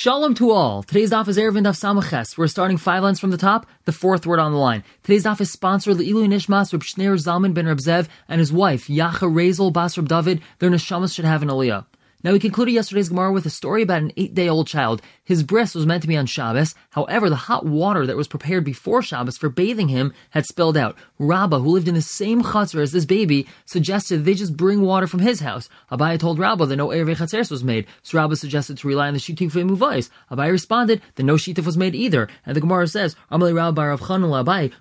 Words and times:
Shalom 0.00 0.34
to 0.34 0.52
all. 0.52 0.84
Today's 0.84 1.10
daf 1.10 1.26
is 1.26 1.36
Eruvin 1.36 1.64
Daf 1.64 1.74
Samaches. 1.74 2.38
We're 2.38 2.46
starting 2.46 2.76
five 2.76 3.02
lines 3.02 3.18
from 3.18 3.32
the 3.32 3.36
top, 3.36 3.66
the 3.84 3.90
fourth 3.90 4.26
word 4.26 4.38
on 4.38 4.52
the 4.52 4.58
line. 4.58 4.84
Today's 5.02 5.24
daf 5.24 5.40
is 5.40 5.50
sponsored 5.50 5.96
Le'ilu 5.96 6.28
Nishmas 6.28 6.72
Reb 6.72 6.84
Shneir 6.84 7.14
Zalman 7.16 7.52
ben 7.52 7.66
Reb 7.66 7.78
Zev 7.78 8.06
and 8.28 8.38
his 8.38 8.52
wife 8.52 8.86
Yacha 8.86 9.28
Rezel 9.28 9.72
Bas 9.72 9.98
Reb 9.98 10.06
David. 10.06 10.40
Their 10.60 10.70
neshamas 10.70 11.12
should 11.12 11.24
have 11.24 11.42
an 11.42 11.48
aliyah. 11.48 11.84
Now 12.22 12.30
we 12.30 12.38
concluded 12.38 12.74
yesterday's 12.74 13.08
Gemara 13.08 13.32
with 13.32 13.44
a 13.46 13.50
story 13.50 13.82
about 13.82 14.02
an 14.02 14.12
eight-day-old 14.16 14.68
child. 14.68 15.02
His 15.28 15.42
bris 15.42 15.74
was 15.74 15.84
meant 15.84 16.00
to 16.00 16.08
be 16.08 16.16
on 16.16 16.24
Shabbos. 16.24 16.74
However, 16.88 17.28
the 17.28 17.36
hot 17.36 17.66
water 17.66 18.06
that 18.06 18.16
was 18.16 18.26
prepared 18.26 18.64
before 18.64 19.02
Shabbos 19.02 19.36
for 19.36 19.50
bathing 19.50 19.88
him 19.88 20.14
had 20.30 20.46
spilled 20.46 20.78
out. 20.78 20.96
Rabbah, 21.18 21.58
who 21.58 21.68
lived 21.68 21.86
in 21.86 21.94
the 21.94 22.00
same 22.00 22.42
chutzner 22.42 22.80
as 22.80 22.92
this 22.92 23.04
baby, 23.04 23.46
suggested 23.66 24.24
they 24.24 24.32
just 24.32 24.56
bring 24.56 24.80
water 24.80 25.06
from 25.06 25.20
his 25.20 25.40
house. 25.40 25.68
Abaye 25.92 26.18
told 26.18 26.38
Rabbah 26.38 26.64
that 26.64 26.76
no 26.76 26.88
Erevei 26.88 27.14
Chatzeres 27.14 27.50
was 27.50 27.62
made, 27.62 27.86
so 28.02 28.16
Rabbah 28.16 28.36
suggested 28.36 28.78
to 28.78 28.88
rely 28.88 29.08
on 29.08 29.12
the 29.12 29.20
Shitif 29.20 29.52
Muvais. 29.52 30.08
Abaye 30.30 30.50
responded 30.50 31.02
that 31.16 31.24
no 31.24 31.34
Shitif 31.34 31.66
was 31.66 31.76
made 31.76 31.94
either, 31.94 32.26
and 32.46 32.56
the 32.56 32.62
Gemara 32.62 32.88
says, 32.88 33.14
Amalei 33.30 33.54
Rabbah 33.54 33.82
Rav 33.82 34.00
Chanul 34.00 34.42
Abaye, 34.42 34.72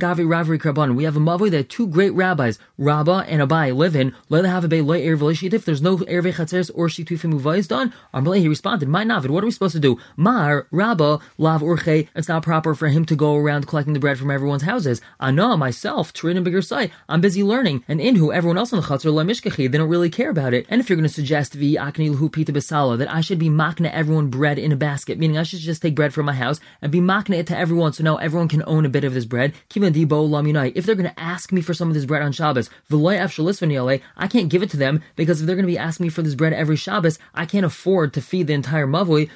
Gavi 0.00 0.26
Ravri. 0.26 0.96
We 0.96 1.04
have 1.04 1.16
a 1.16 1.20
Mavui 1.20 1.50
that 1.52 1.68
two 1.68 1.86
great 1.86 2.14
rabbis, 2.14 2.58
Rabbah 2.78 3.24
and 3.28 3.40
Abaye, 3.40 3.76
live 3.76 3.94
in. 3.94 4.12
Let 4.28 4.44
have 4.44 4.64
a 4.64 4.68
bay 4.68 4.80
loy 4.80 5.02
Shitif. 5.02 5.64
There's 5.64 5.82
no 5.82 5.98
Erevei 5.98 6.32
Chatzeres 6.34 6.70
or 6.74 6.88
Shitufim 6.88 7.34
Muvais 7.34 7.68
done. 7.68 7.92
Amalei, 8.12 8.40
he 8.40 8.48
responded, 8.48 8.88
My 8.88 9.04
Navid, 9.20 9.30
what 9.30 9.44
are 9.44 9.46
we 9.46 9.52
supposed 9.52 9.74
to 9.74 9.80
do? 9.80 9.98
Mar, 10.16 10.66
Rabbah, 10.70 11.18
Lav 11.36 11.60
Urche, 11.60 12.08
it's 12.14 12.28
not 12.28 12.42
proper 12.42 12.74
for 12.74 12.88
him 12.88 13.04
to 13.04 13.14
go 13.14 13.36
around 13.36 13.66
collecting 13.66 13.92
the 13.92 14.00
bread 14.00 14.18
from 14.18 14.30
everyone's 14.30 14.62
houses. 14.62 15.00
Ana, 15.18 15.56
myself, 15.56 16.12
Turin 16.12 16.36
and 16.36 16.44
bigger 16.44 16.62
site, 16.62 16.90
I'm 17.08 17.20
busy 17.20 17.42
learning. 17.42 17.84
And 17.86 18.00
in 18.00 18.16
who 18.16 18.32
everyone 18.32 18.56
else 18.56 18.72
on 18.72 18.80
the 18.80 18.86
Chatzar, 18.86 19.12
La 19.12 19.22
Mishkachi, 19.22 19.70
they 19.70 19.78
don't 19.78 19.88
really 19.88 20.10
care 20.10 20.30
about 20.30 20.54
it. 20.54 20.66
And 20.68 20.80
if 20.80 20.88
you're 20.88 20.96
going 20.96 21.08
to 21.08 21.14
suggest 21.14 21.54
Vi 21.54 21.74
Akni 21.74 22.14
Lahu 22.14 22.32
Pita 22.32 22.52
Basala, 22.52 22.96
that 22.98 23.12
I 23.12 23.20
should 23.20 23.38
be 23.38 23.50
makna 23.50 23.90
everyone 23.92 24.28
bread 24.28 24.58
in 24.58 24.72
a 24.72 24.76
basket, 24.76 25.18
meaning 25.18 25.36
I 25.36 25.42
should 25.42 25.60
just 25.60 25.82
take 25.82 25.94
bread 25.94 26.14
from 26.14 26.26
my 26.26 26.32
house 26.32 26.60
and 26.80 26.90
be 26.90 27.00
makna 27.00 27.36
it 27.36 27.46
to 27.48 27.58
everyone 27.58 27.92
so 27.92 28.04
now 28.04 28.16
everyone 28.16 28.48
can 28.48 28.62
own 28.66 28.86
a 28.86 28.88
bit 28.88 29.04
of 29.04 29.14
this 29.14 29.26
bread. 29.26 29.52
Kivan 29.68 29.92
Dibo 29.92 30.28
Lamunai. 30.28 30.72
If 30.74 30.86
they're 30.86 30.94
going 30.94 31.10
to 31.10 31.20
ask 31.20 31.52
me 31.52 31.60
for 31.60 31.74
some 31.74 31.88
of 31.88 31.94
this 31.94 32.06
bread 32.06 32.22
on 32.22 32.32
Shabbos, 32.32 32.70
I 32.90 34.26
can't 34.28 34.48
give 34.48 34.62
it 34.62 34.70
to 34.70 34.76
them 34.76 35.02
because 35.16 35.40
if 35.40 35.46
they're 35.46 35.56
going 35.56 35.66
to 35.66 35.72
be 35.72 35.78
asking 35.78 36.04
me 36.04 36.10
for 36.10 36.22
this 36.22 36.34
bread 36.34 36.52
every 36.52 36.76
Shabbos, 36.76 37.18
I 37.34 37.46
can't 37.46 37.66
afford 37.66 38.12
to 38.14 38.22
feed 38.22 38.46
the 38.46 38.54
entire 38.54 38.86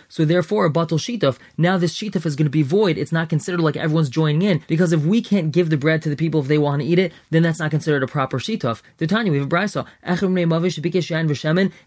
So 0.08 0.24
therefore 0.24 0.66
a 0.66 0.70
batal 0.70 0.98
shituf. 0.98 1.38
Now 1.56 1.76
this 1.78 1.96
shituf 1.96 2.26
is 2.26 2.36
going 2.36 2.46
to 2.46 2.50
be 2.50 2.62
void. 2.62 2.98
It's 2.98 3.12
not 3.12 3.28
considered 3.28 3.60
like 3.60 3.76
everyone's 3.76 4.08
joining 4.08 4.42
in 4.42 4.62
because 4.66 4.92
if 4.92 5.02
we 5.02 5.20
can't 5.22 5.52
give 5.52 5.70
the 5.70 5.76
bread 5.76 6.02
to 6.02 6.08
the 6.08 6.16
people 6.16 6.40
if 6.40 6.48
they 6.48 6.58
want 6.58 6.82
to 6.82 6.88
eat 6.88 6.98
it, 6.98 7.12
then 7.30 7.42
that's 7.42 7.58
not 7.58 7.70
considered 7.70 8.02
a 8.02 8.06
proper 8.06 8.38
shituf. 8.38 8.82
The 8.98 9.06
Tanya 9.06 9.32
we 9.32 9.38
have 9.38 9.46
a 9.46 9.50
brisa. 9.50 9.86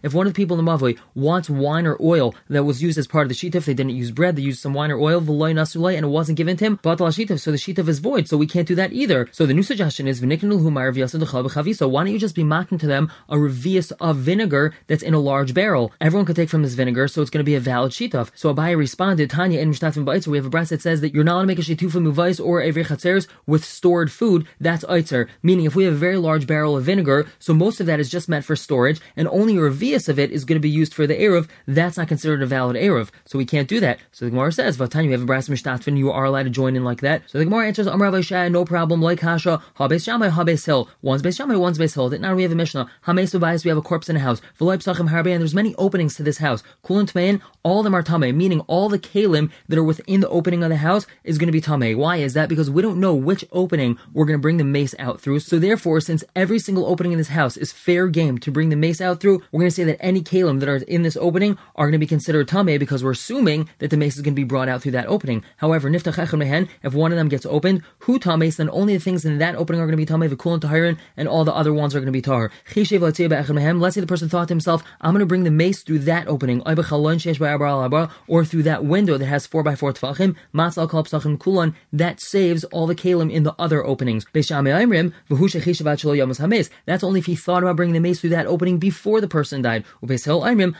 If 0.02 0.14
one 0.14 0.26
of 0.26 0.32
the 0.32 0.36
people 0.36 0.58
in 0.58 0.64
the 0.64 0.70
mavui 0.70 0.98
wants 1.14 1.50
wine 1.50 1.86
or 1.86 1.96
oil 2.00 2.34
that 2.48 2.64
was 2.64 2.82
used 2.82 2.98
as 2.98 3.06
part 3.06 3.24
of 3.24 3.28
the 3.28 3.34
shituf, 3.34 3.64
they 3.64 3.74
didn't 3.74 3.92
use 3.92 4.10
bread, 4.10 4.36
they 4.36 4.42
used 4.42 4.60
some 4.60 4.74
wine 4.74 4.90
or 4.90 4.98
oil, 4.98 5.18
and 5.18 6.04
it 6.04 6.08
wasn't 6.08 6.36
given 6.36 6.56
to 6.56 6.64
him, 6.64 6.78
batal 6.78 7.08
shituf. 7.08 7.40
So 7.40 7.50
the 7.50 7.56
shituf 7.56 7.88
is 7.88 7.98
void. 7.98 8.28
So 8.28 8.36
we 8.36 8.46
can't 8.46 8.68
do 8.68 8.74
that 8.74 8.92
either. 8.92 9.28
So 9.32 9.46
the 9.46 9.54
new 9.54 9.62
suggestion 9.62 10.06
is 10.06 10.18
so 10.18 11.88
why 11.88 12.04
don't 12.04 12.12
you 12.12 12.18
just 12.18 12.34
be 12.34 12.44
mocking 12.44 12.78
to 12.78 12.86
them 12.86 13.10
a 13.28 13.36
revius 13.36 13.92
of 14.00 14.16
vinegar 14.16 14.74
that's 14.86 15.02
in 15.02 15.14
a 15.14 15.18
large 15.18 15.54
barrel? 15.54 15.92
Everyone 16.00 16.26
could 16.26 16.36
take 16.36 16.48
from 16.48 16.62
this 16.62 16.74
vinegar, 16.74 17.08
so 17.08 17.22
it's 17.22 17.30
going 17.30 17.44
to 17.44 17.48
be 17.48 17.54
a 17.54 17.60
shituf. 17.86 18.30
So 18.34 18.54
Abaye 18.54 18.76
responded, 18.76 19.30
Tanya 19.30 19.60
in 19.60 19.70
Mishnafim 19.70 20.04
Ba'itzer, 20.04 20.26
we 20.28 20.36
have 20.36 20.46
a 20.46 20.50
brass 20.50 20.68
that 20.70 20.82
says 20.82 21.00
that 21.00 21.14
you're 21.14 21.24
not 21.24 21.34
allowed 21.34 21.42
to 21.42 21.46
make 21.46 21.58
a 21.58 21.62
shitufa 21.62 22.02
muvais 22.02 22.44
or 22.44 22.60
a 22.60 22.72
chatzeres 22.72 23.26
with 23.46 23.64
stored 23.64 24.12
food. 24.12 24.46
That's 24.60 24.84
Eitzer. 24.84 25.28
Meaning 25.42 25.66
if 25.66 25.74
we 25.74 25.84
have 25.84 25.94
a 25.94 25.96
very 25.96 26.16
large 26.16 26.46
barrel 26.46 26.76
of 26.76 26.84
vinegar, 26.84 27.28
so 27.38 27.54
most 27.54 27.80
of 27.80 27.86
that 27.86 28.00
is 28.00 28.10
just 28.10 28.28
meant 28.28 28.44
for 28.44 28.56
storage, 28.56 29.00
and 29.16 29.28
only 29.28 29.56
a 29.56 29.60
revius 29.60 30.08
of 30.08 30.18
it 30.18 30.30
is 30.30 30.44
going 30.44 30.56
to 30.56 30.60
be 30.60 30.68
used 30.68 30.94
for 30.94 31.06
the 31.06 31.14
Eruv, 31.14 31.48
that's 31.66 31.96
not 31.96 32.08
considered 32.08 32.42
a 32.42 32.46
valid 32.46 32.76
Eruv. 32.76 33.10
So 33.24 33.38
we 33.38 33.44
can't 33.44 33.68
do 33.68 33.80
that. 33.80 33.98
So 34.12 34.24
the 34.24 34.30
Gemara 34.30 34.52
says, 34.52 34.76
Vatanya, 34.76 35.06
we 35.06 35.12
have 35.12 35.22
a 35.22 35.26
brass 35.26 35.48
Mishnafim, 35.48 35.96
you 35.96 36.10
are 36.10 36.24
allowed 36.24 36.44
to 36.44 36.50
join 36.50 36.76
in 36.76 36.84
like 36.84 37.00
that. 37.00 37.22
So 37.26 37.38
the 37.38 37.44
Gemara 37.44 37.66
answers, 37.66 37.86
Amr 37.86 38.10
Avashai, 38.10 38.50
no 38.50 38.64
problem, 38.64 39.00
like 39.00 39.20
Hasha, 39.20 39.62
Habes 39.78 40.04
Shammai, 40.04 40.30
Habes 40.30 40.64
Hill. 40.66 40.88
One's 41.02 41.22
Beis 41.22 41.36
Shammai, 41.36 41.56
one's 41.56 41.78
Beis 41.78 41.94
Hill. 41.94 42.10
Now 42.18 42.34
we 42.34 42.42
have 42.42 42.52
a 42.52 42.54
Mishnah. 42.54 42.90
Hames 43.06 43.64
we 43.64 43.68
have 43.68 43.78
a 43.78 43.82
corpse 43.82 44.08
in 44.08 44.16
a 44.16 44.20
house. 44.20 44.40
V'loip 44.58 44.78
Sachim 44.78 45.10
Harbe, 45.10 45.32
and 45.32 45.40
there's 45.40 45.54
many 45.54 45.74
openings 45.76 46.16
to 46.16 46.22
this 46.22 46.38
house. 46.38 46.62
Kulin 46.82 47.06
Tmein, 47.06 47.40
all 47.68 47.80
of 47.80 47.84
them 47.84 47.94
are 47.94 48.02
Tame, 48.02 48.36
meaning 48.36 48.60
all 48.60 48.88
the 48.88 48.98
kalim 48.98 49.50
that 49.68 49.78
are 49.78 49.84
within 49.84 50.20
the 50.20 50.28
opening 50.30 50.62
of 50.62 50.70
the 50.70 50.76
house 50.76 51.06
is 51.22 51.36
going 51.36 51.48
to 51.48 51.52
be 51.52 51.60
Tame. 51.60 51.98
Why 51.98 52.16
is 52.16 52.32
that? 52.32 52.48
Because 52.48 52.70
we 52.70 52.80
don't 52.80 52.98
know 52.98 53.14
which 53.14 53.44
opening 53.52 53.98
we're 54.14 54.24
going 54.24 54.38
to 54.38 54.42
bring 54.42 54.56
the 54.56 54.64
mace 54.64 54.94
out 54.98 55.20
through. 55.20 55.40
So 55.40 55.58
therefore, 55.58 56.00
since 56.00 56.24
every 56.34 56.58
single 56.58 56.86
opening 56.86 57.12
in 57.12 57.18
this 57.18 57.28
house 57.28 57.58
is 57.58 57.70
fair 57.70 58.08
game 58.08 58.38
to 58.38 58.50
bring 58.50 58.70
the 58.70 58.76
mace 58.76 59.02
out 59.02 59.20
through, 59.20 59.42
we're 59.52 59.60
going 59.60 59.70
to 59.70 59.74
say 59.74 59.84
that 59.84 60.02
any 60.02 60.22
kalim 60.22 60.60
that 60.60 60.68
are 60.68 60.76
in 60.76 61.02
this 61.02 61.16
opening 61.18 61.58
are 61.76 61.84
going 61.84 61.92
to 61.92 61.98
be 61.98 62.06
considered 62.06 62.48
Tame 62.48 62.78
because 62.78 63.04
we're 63.04 63.10
assuming 63.10 63.68
that 63.80 63.90
the 63.90 63.98
mace 63.98 64.16
is 64.16 64.22
going 64.22 64.34
to 64.34 64.40
be 64.40 64.44
brought 64.44 64.68
out 64.68 64.80
through 64.82 64.92
that 64.92 65.06
opening. 65.06 65.44
However, 65.58 65.90
Niftach 65.90 66.68
if 66.82 66.94
one 66.94 67.12
of 67.12 67.18
them 67.18 67.28
gets 67.28 67.44
opened, 67.44 67.82
who 68.00 68.18
Tame, 68.18 68.50
then 68.50 68.70
only 68.70 68.94
the 68.94 69.00
things 69.04 69.24
in 69.26 69.36
that 69.38 69.56
opening 69.56 69.80
are 69.80 69.86
going 69.86 69.92
to 69.92 69.96
be 69.98 70.06
Tame, 70.06 70.20
Vikulan 70.20 70.60
Tahirin, 70.60 70.96
and 71.18 71.28
all 71.28 71.44
the 71.44 71.54
other 71.54 71.74
ones 71.74 71.94
are 71.94 72.00
going 72.00 72.06
to 72.06 72.12
be 72.12 72.22
Tahir. 72.22 72.50
Let's 72.74 73.18
say 73.94 74.00
the 74.00 74.06
person 74.06 74.28
thought 74.30 74.48
to 74.48 74.52
himself, 74.52 74.82
I'm 75.02 75.12
going 75.12 75.20
to 75.20 75.26
bring 75.26 75.44
the 75.44 75.50
mace 75.50 75.82
through 75.82 75.98
that 76.00 76.26
opening, 76.28 76.62
or 78.28 78.44
through 78.44 78.64
that 78.64 78.84
window 78.84 79.18
that 79.18 79.26
has 79.26 79.46
4 79.46 79.62
by 79.62 79.74
4 79.74 79.92
tefachim, 79.92 80.36
matzal 80.54 80.88
kol 80.88 81.04
psachim 81.04 81.38
kulan, 81.38 81.74
that 81.92 82.20
saves 82.20 82.64
all 82.64 82.86
the 82.86 82.94
kalim 82.94 83.30
in 83.32 83.42
the 83.42 83.54
other 83.58 83.84
openings. 83.84 84.24
That's 84.32 84.50
only 87.04 87.20
if 87.20 87.26
he 87.26 87.36
thought 87.36 87.62
about 87.62 87.76
bringing 87.76 87.94
the 87.94 88.00
mace 88.00 88.20
through 88.20 88.30
that 88.30 88.46
opening 88.46 88.78
before 88.78 89.20
the 89.20 89.28
person 89.28 89.60
died. 89.62 89.84
Even 90.02 90.74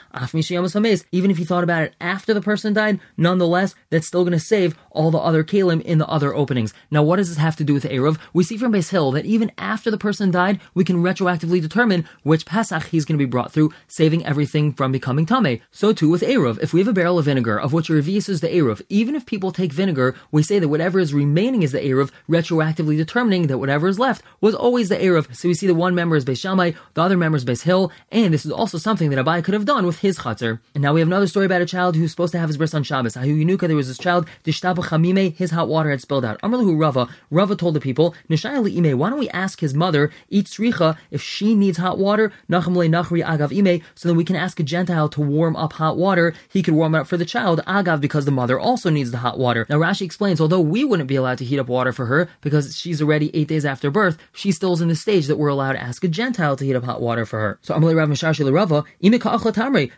if 1.30 1.36
he 1.36 1.44
thought 1.44 1.64
about 1.64 1.82
it 1.82 1.94
after 2.00 2.32
the 2.34 2.40
person 2.40 2.72
died, 2.72 3.00
nonetheless, 3.16 3.74
that's 3.90 4.06
still 4.06 4.24
going 4.24 4.32
to 4.32 4.40
save 4.40 4.76
all 4.90 5.10
the 5.10 5.18
other 5.18 5.44
kalim 5.44 5.82
in 5.82 5.98
the 5.98 6.06
other 6.06 6.34
openings. 6.34 6.72
Now, 6.90 7.02
what 7.02 7.16
does 7.16 7.28
this 7.28 7.38
have 7.38 7.56
to 7.56 7.64
do 7.64 7.74
with 7.74 7.84
Eruv? 7.84 8.18
We 8.32 8.44
see 8.44 8.56
from 8.56 8.72
Beis 8.72 8.90
Hill 8.90 9.10
that 9.12 9.26
even 9.26 9.52
after 9.58 9.90
the 9.90 9.98
person 9.98 10.30
died, 10.30 10.60
we 10.74 10.84
can 10.84 11.02
retroactively 11.02 11.60
determine 11.60 12.08
which 12.22 12.46
Pesach 12.46 12.84
he's 12.84 13.04
going 13.04 13.18
to 13.18 13.24
be 13.24 13.28
brought 13.28 13.52
through, 13.52 13.72
saving 13.86 14.24
everything 14.26 14.72
from 14.72 14.92
becoming 14.92 15.26
Tame. 15.26 15.60
So 15.70 15.92
too 15.92 16.08
with 16.08 16.22
If 16.60 16.72
we 16.72 16.80
have 16.80 16.88
a 16.88 16.92
barrel 16.92 17.18
of 17.18 17.24
vinegar, 17.24 17.58
of 17.58 17.72
which 17.72 17.88
Revius 17.88 18.28
is 18.28 18.40
the 18.40 18.48
Eruv, 18.48 18.82
even 18.88 19.14
if 19.14 19.26
people 19.26 19.52
take 19.52 19.72
vinegar, 19.72 20.14
we 20.30 20.42
say 20.42 20.58
that 20.58 20.68
whatever 20.68 20.98
is 20.98 21.14
remaining 21.14 21.62
is 21.62 21.72
the 21.72 21.80
Eruv, 21.80 22.10
retroactively 22.28 22.96
determining 22.96 23.46
that 23.46 23.58
whatever 23.58 23.88
is 23.88 23.98
left 23.98 24.22
was 24.40 24.54
always 24.54 24.88
the 24.88 24.96
Eruv. 24.96 25.34
So 25.34 25.48
we 25.48 25.54
see 25.54 25.66
the 25.66 25.74
one 25.74 25.94
member 25.94 26.16
is 26.16 26.24
Beis 26.24 26.40
Shammai, 26.40 26.72
the 26.94 27.02
other 27.02 27.16
member 27.16 27.36
is 27.36 27.44
Beis 27.44 27.62
Hill, 27.62 27.92
and 28.10 28.34
this 28.34 28.44
is 28.44 28.52
also 28.52 28.78
something 28.78 29.10
that 29.10 29.24
Abai 29.24 29.42
could 29.42 29.54
have 29.54 29.64
done 29.64 29.86
with 29.86 30.00
his 30.00 30.18
chatzar. 30.18 30.60
And 30.74 30.82
now 30.82 30.92
we 30.92 31.00
have 31.00 31.08
another 31.08 31.26
story 31.26 31.46
about 31.46 31.62
a 31.62 31.66
child 31.66 31.96
who's 31.96 32.10
supposed 32.10 32.32
to 32.32 32.38
have 32.38 32.48
his 32.48 32.56
bris 32.56 32.74
on 32.74 32.82
Shabbos. 32.82 33.16
Ahu 33.16 33.44
Yunuka, 33.44 33.66
there 33.66 33.76
was 33.76 33.88
this 33.88 33.98
child, 33.98 34.26
Dishtaba 34.44 34.84
Chamime, 34.84 35.34
his 35.34 35.50
hot 35.50 35.68
water 35.68 35.90
had 35.90 36.00
spilled 36.00 36.24
out. 36.24 36.40
Amrlahu 36.42 36.78
Rava, 36.78 37.08
Rava 37.30 37.56
told 37.56 37.74
the 37.74 37.80
people, 37.80 38.14
Nishayali 38.28 38.76
Ime, 38.76 38.98
why 38.98 39.10
don't 39.10 39.18
we 39.18 39.28
ask 39.30 39.60
his 39.60 39.74
mother, 39.74 40.10
eat 40.28 40.46
sricha, 40.46 40.96
if 41.10 41.22
she 41.22 41.54
needs 41.54 41.78
hot 41.78 41.98
water, 41.98 42.32
Nachamle 42.50 42.88
Nachri 42.88 43.24
Agav 43.24 43.56
Ime, 43.56 43.82
so 43.94 44.08
then 44.08 44.16
we 44.16 44.24
can 44.24 44.36
ask 44.36 44.58
a 44.60 44.62
Gentile 44.62 45.08
to 45.10 45.20
warm 45.20 45.56
up 45.56 45.74
hot 45.74 45.96
water. 45.96 46.34
He 46.48 46.62
could 46.62 46.74
warm 46.74 46.94
it 46.94 47.00
up 47.00 47.06
for 47.06 47.16
the 47.16 47.24
child, 47.24 47.60
Agav, 47.66 48.00
because 48.00 48.24
the 48.24 48.30
mother 48.30 48.58
also 48.58 48.90
needs 48.90 49.10
the 49.10 49.18
hot 49.18 49.38
water. 49.38 49.66
Now 49.68 49.78
Rashi 49.78 50.02
explains, 50.02 50.40
although 50.40 50.60
we 50.60 50.84
wouldn't 50.84 51.08
be 51.08 51.16
allowed 51.16 51.38
to 51.38 51.44
heat 51.44 51.58
up 51.58 51.68
water 51.68 51.92
for 51.92 52.06
her 52.06 52.28
because 52.40 52.76
she's 52.76 53.02
already 53.02 53.30
eight 53.34 53.48
days 53.48 53.64
after 53.64 53.90
birth, 53.90 54.18
she 54.32 54.52
still's 54.52 54.80
in 54.80 54.88
the 54.88 54.96
stage 54.96 55.26
that 55.26 55.36
we're 55.36 55.48
allowed 55.48 55.72
to 55.72 55.82
ask 55.82 56.02
a 56.04 56.08
Gentile 56.08 56.56
to 56.56 56.64
heat 56.64 56.74
up 56.74 56.84
hot 56.84 57.00
water 57.00 57.26
for 57.26 57.38
her. 57.38 57.58
So 57.62 57.74
Amalei 57.74 57.96
Rav 57.96 58.08
Mishashi 58.08 58.48
Rava, 58.52 58.84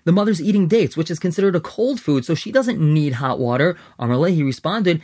the 0.04 0.12
mother's 0.12 0.42
eating 0.42 0.68
dates, 0.68 0.96
which 0.96 1.10
is 1.10 1.18
considered 1.18 1.56
a 1.56 1.60
cold 1.60 2.00
food, 2.00 2.24
so 2.24 2.34
she 2.34 2.50
doesn't 2.50 2.80
need 2.80 3.14
hot 3.14 3.38
water. 3.38 3.76
Amalei, 3.98 4.34
he 4.34 4.42
responded, 4.42 5.02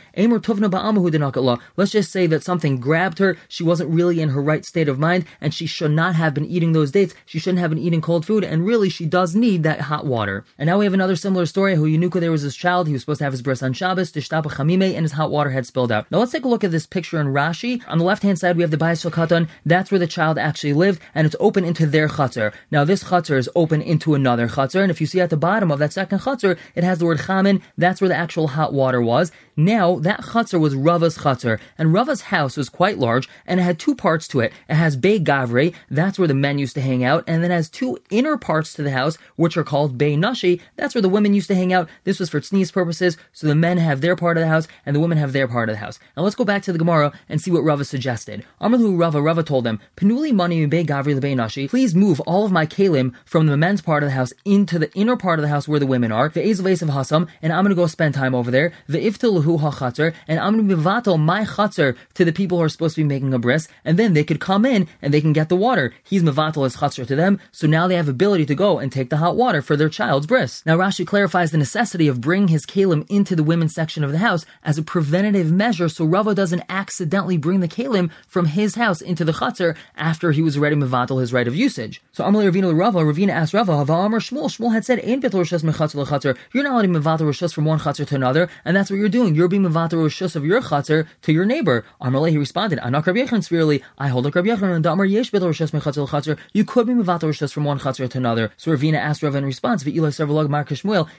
Let's 1.77 1.91
just 1.91 2.11
say 2.11 2.27
that 2.27 2.43
something 2.43 2.79
grabbed 2.79 3.19
her, 3.19 3.37
she 3.47 3.63
wasn't 3.63 3.89
really 3.89 4.21
in 4.21 4.29
her 4.29 4.41
right 4.41 4.65
state 4.65 4.89
of 4.89 4.99
mind, 4.99 5.25
and 5.39 5.53
she 5.53 5.65
should 5.65 5.91
not 5.91 6.15
have 6.15 6.33
been 6.33 6.45
eating 6.45 6.73
those 6.73 6.91
dates. 6.91 7.13
She 7.25 7.39
shouldn't 7.39 7.59
have 7.59 7.69
been 7.69 7.79
eating 7.79 8.01
cold 8.01 8.25
food, 8.25 8.43
and 8.43 8.65
really 8.65 8.89
she 8.89 9.05
does 9.05 9.35
need 9.35 9.63
that 9.63 9.81
hot 9.81 10.05
water. 10.05 10.43
And 10.57 10.67
now 10.67 10.79
we 10.79 10.85
have 10.85 10.93
another 10.93 11.15
similar 11.15 11.36
story. 11.45 11.75
Who 11.75 11.85
Yunuka, 11.85 12.19
there 12.19 12.31
was 12.31 12.43
this 12.43 12.55
child, 12.55 12.87
he 12.87 12.93
was 12.93 13.03
supposed 13.03 13.19
to 13.19 13.23
have 13.23 13.33
his 13.33 13.41
bris 13.41 13.61
on 13.61 13.73
Shabbos, 13.73 14.11
Tishtapa 14.11 14.51
Chamime, 14.51 14.95
and 14.95 15.03
his 15.03 15.13
hot 15.13 15.31
water 15.31 15.51
had 15.51 15.65
spilled 15.65 15.91
out. 15.91 16.09
Now 16.11 16.19
let's 16.19 16.31
take 16.31 16.45
a 16.45 16.47
look 16.47 16.63
at 16.63 16.71
this 16.71 16.85
picture 16.85 17.19
in 17.19 17.27
Rashi. 17.27 17.81
On 17.87 17.97
the 17.97 18.03
left 18.03 18.23
hand 18.23 18.39
side, 18.39 18.55
we 18.55 18.63
have 18.63 18.71
the 18.71 18.77
Bayis 18.77 19.09
Katan. 19.09 19.47
That's 19.65 19.91
where 19.91 19.99
the 19.99 20.07
child 20.07 20.37
actually 20.37 20.73
lived, 20.73 21.01
and 21.13 21.27
it's 21.27 21.35
open 21.39 21.63
into 21.63 21.85
their 21.85 22.07
chutzner. 22.07 22.53
Now 22.71 22.83
this 22.83 23.03
chutzner 23.05 23.37
is 23.37 23.49
open 23.55 23.81
into 23.81 24.15
another 24.15 24.47
chutzner, 24.47 24.81
and 24.81 24.91
if 24.91 24.99
you 24.99 25.07
see 25.07 25.21
at 25.21 25.29
the 25.29 25.37
bottom 25.37 25.71
of 25.71 25.79
that 25.79 25.93
second 25.93 26.19
chutzner, 26.19 26.57
it 26.75 26.83
has 26.83 26.99
the 26.99 27.05
word 27.05 27.19
chamin. 27.19 27.61
That's 27.77 28.01
where 28.01 28.09
the 28.09 28.15
actual 28.15 28.47
hot 28.49 28.73
water 28.73 29.01
was. 29.01 29.31
Now 29.55 29.99
that 29.99 30.21
chutzner 30.21 30.59
was 30.59 30.75
Rava's 30.75 31.17
chutzner, 31.19 31.59
and 31.77 31.93
Rava's 31.93 32.21
house 32.21 32.57
was 32.57 32.69
quite 32.69 32.97
large, 32.97 33.27
and 33.45 33.59
it 33.59 33.63
had 33.63 33.79
two 33.79 33.95
parts 33.95 34.27
to 34.29 34.39
it. 34.39 34.53
It 34.69 34.75
has 34.75 34.95
Bay 34.95 35.19
Gavre, 35.19 35.73
that's 35.89 36.19
where 36.19 36.27
the 36.27 36.33
men 36.33 36.59
used 36.59 36.75
to 36.75 36.81
hang 36.81 37.03
out, 37.03 37.23
and 37.27 37.43
then 37.43 37.51
has 37.51 37.69
two 37.69 37.97
inner 38.09 38.37
parts 38.37 38.73
to 38.73 38.83
the 38.83 38.91
house, 38.91 39.17
which 39.35 39.57
are 39.57 39.63
called 39.63 39.97
Bay 39.97 40.15
Nashi. 40.15 40.61
That's 40.75 40.93
where 40.93 41.01
the 41.01 41.09
women 41.09 41.26
used 41.33 41.47
to 41.47 41.55
hang 41.55 41.73
out. 41.73 41.89
This 42.03 42.19
was 42.19 42.29
for 42.29 42.39
tznius 42.39 42.71
purposes, 42.71 43.17
so 43.33 43.47
the 43.47 43.55
men 43.55 43.77
have 43.77 44.01
their 44.01 44.15
part 44.15 44.37
of 44.37 44.41
the 44.41 44.47
house, 44.47 44.67
and 44.85 44.95
the 44.95 44.99
women 44.99 45.17
have 45.17 45.33
their 45.33 45.47
part 45.47 45.69
of 45.69 45.73
the 45.73 45.79
house. 45.79 45.99
Now 46.15 46.23
let's 46.23 46.35
go 46.35 46.45
back 46.45 46.63
to 46.63 46.71
the 46.71 46.79
Gemara. 46.79 47.13
and 47.29 47.41
see 47.41 47.51
what 47.51 47.63
Rava 47.63 47.85
suggested. 47.85 48.45
Amarlu 48.61 48.99
Rava, 48.99 49.21
Rava 49.21 49.43
told 49.43 49.63
them, 49.63 49.79
Penuli 49.95 50.33
money 50.33 50.65
gavri 50.67 51.35
nashi. 51.35 51.67
Please 51.67 51.95
move 51.95 52.19
all 52.21 52.45
of 52.45 52.51
my 52.51 52.65
kalim 52.65 53.13
from 53.25 53.47
the 53.47 53.57
men's 53.57 53.81
part 53.81 54.03
of 54.03 54.09
the 54.09 54.15
house 54.15 54.33
into 54.45 54.79
the 54.79 54.91
inner 54.93 55.15
part 55.15 55.39
of 55.39 55.43
the 55.43 55.49
house 55.49 55.67
where 55.67 55.79
the 55.79 55.85
women 55.85 56.11
are. 56.11 56.29
The 56.29 56.49
of 56.49 56.57
hasam, 56.57 57.27
and 57.41 57.53
I'm 57.53 57.63
going 57.63 57.75
to 57.75 57.75
go 57.75 57.87
spend 57.87 58.15
time 58.15 58.35
over 58.35 58.51
there. 58.51 58.71
The 58.87 58.99
iftilahu 58.99 59.59
hachatzer, 59.59 60.13
and 60.27 60.39
I'm 60.39 60.53
going 60.53 60.67
to 60.67 60.75
be 60.75 61.17
my 61.17 61.43
chatzer 61.45 61.95
to 62.13 62.25
the 62.25 62.31
people 62.31 62.57
who 62.57 62.63
are 62.63 62.69
supposed 62.69 62.95
to 62.95 63.01
be 63.01 63.07
making 63.07 63.33
a 63.33 63.39
bris, 63.39 63.67
and 63.85 63.97
then 63.97 64.13
they 64.13 64.23
could 64.23 64.39
come 64.39 64.65
in 64.65 64.87
and 65.01 65.13
they 65.13 65.21
can 65.21 65.33
get 65.33 65.49
the 65.49 65.55
water. 65.55 65.93
He's 66.03 66.23
mevatal 66.23 66.63
his 66.63 66.77
chatzer 66.77 67.05
to 67.07 67.15
them, 67.15 67.39
so 67.51 67.67
now 67.67 67.87
they 67.87 67.95
have 67.95 68.09
ability 68.09 68.45
to 68.47 68.55
go 68.55 68.79
and 68.79 68.91
take 68.91 69.09
the 69.09 69.17
hot 69.17 69.35
water 69.35 69.61
for 69.61 69.75
their 69.75 69.89
child's 69.89 70.27
bris. 70.27 70.65
Now 70.65 70.77
Rashi 70.77 71.05
clarifies 71.17 71.49
the 71.49 71.57
necessity 71.57 72.07
of 72.07 72.21
bringing 72.21 72.49
his 72.49 72.63
kalim 72.63 73.03
into 73.09 73.35
the 73.35 73.41
women's 73.41 73.73
section 73.73 74.03
of 74.03 74.11
the 74.11 74.19
house 74.19 74.45
as 74.61 74.77
a 74.77 74.83
preventative 74.83 75.51
measure, 75.51 75.89
so 75.89 76.05
Rava 76.05 76.35
doesn't 76.35 76.61
accidentally 76.69 77.37
bring 77.37 77.59
the 77.59 77.67
kalim 77.67 78.11
from 78.27 78.45
his 78.45 78.75
house 78.75 79.01
into 79.01 79.25
the 79.25 79.31
chatzer 79.31 79.75
after 79.95 80.31
he 80.31 80.43
was 80.43 80.55
already 80.55 80.75
mevatal 80.75 81.19
his 81.19 81.33
right 81.33 81.47
of 81.47 81.55
usage. 81.55 82.03
So 82.11 82.23
Amalei 82.23 82.51
Ravina 82.51 82.77
Rava, 82.77 82.99
Ravina 82.99 83.31
asked 83.31 83.55
Rava, 83.55 83.71
Amar 83.71 84.19
Shmuel. 84.19 84.45
Shmuel 84.45 84.73
had 84.73 84.85
said, 84.85 84.99
"Ein 84.99 85.19
betel 85.19 85.39
rishas 85.39 85.63
mechatzer 85.63 86.05
lechatzer." 86.05 86.37
You're 86.53 86.63
not 86.63 86.75
letting 86.75 86.93
mevatel 86.93 87.21
rishas 87.21 87.51
from 87.51 87.65
one 87.65 87.79
chatzer 87.79 88.05
to 88.05 88.13
another, 88.13 88.47
and 88.63 88.77
that's 88.77 88.91
what 88.91 88.97
you're 88.97 89.09
doing. 89.09 89.33
You're 89.33 89.47
being 89.47 89.63
mevatel 89.63 90.05
rishas 90.05 90.35
of 90.35 90.45
your 90.45 90.61
chatzer 90.61 91.07
to 91.23 91.33
your 91.33 91.45
neighbor. 91.45 91.83
Amalei 91.99 92.29
he 92.29 92.37
responded, 92.37 92.77
"Anak 92.83 93.07
Rabbi 93.07 93.21
Yechon 93.21 93.43
severely. 93.43 93.81
I 93.97 94.09
hold 94.09 94.25
like 94.25 94.35
Rabbi 94.35 94.49
Yechon 94.49 94.75
and 94.75 94.83
Damar 94.83 95.05
yesh 95.05 95.31
betel 95.31 95.49
rishas 95.49 95.71
mechatzer 95.71 96.07
lechatzer. 96.07 96.37
You 96.53 96.63
could 96.63 96.85
be 96.85 96.93
mevatel 96.93 97.29
rishas 97.31 97.51
from 97.51 97.63
one 97.63 97.79
chatzer 97.79 98.07
to 98.07 98.17
another." 98.19 98.51
So 98.55 98.71
Ravina 98.71 98.99
asked 98.99 99.23
Rava 99.23 99.39
in 99.39 99.45
response, 99.45 99.83
"V'ilay 99.83 100.13
servalog 100.13 100.47
mar 100.47 100.63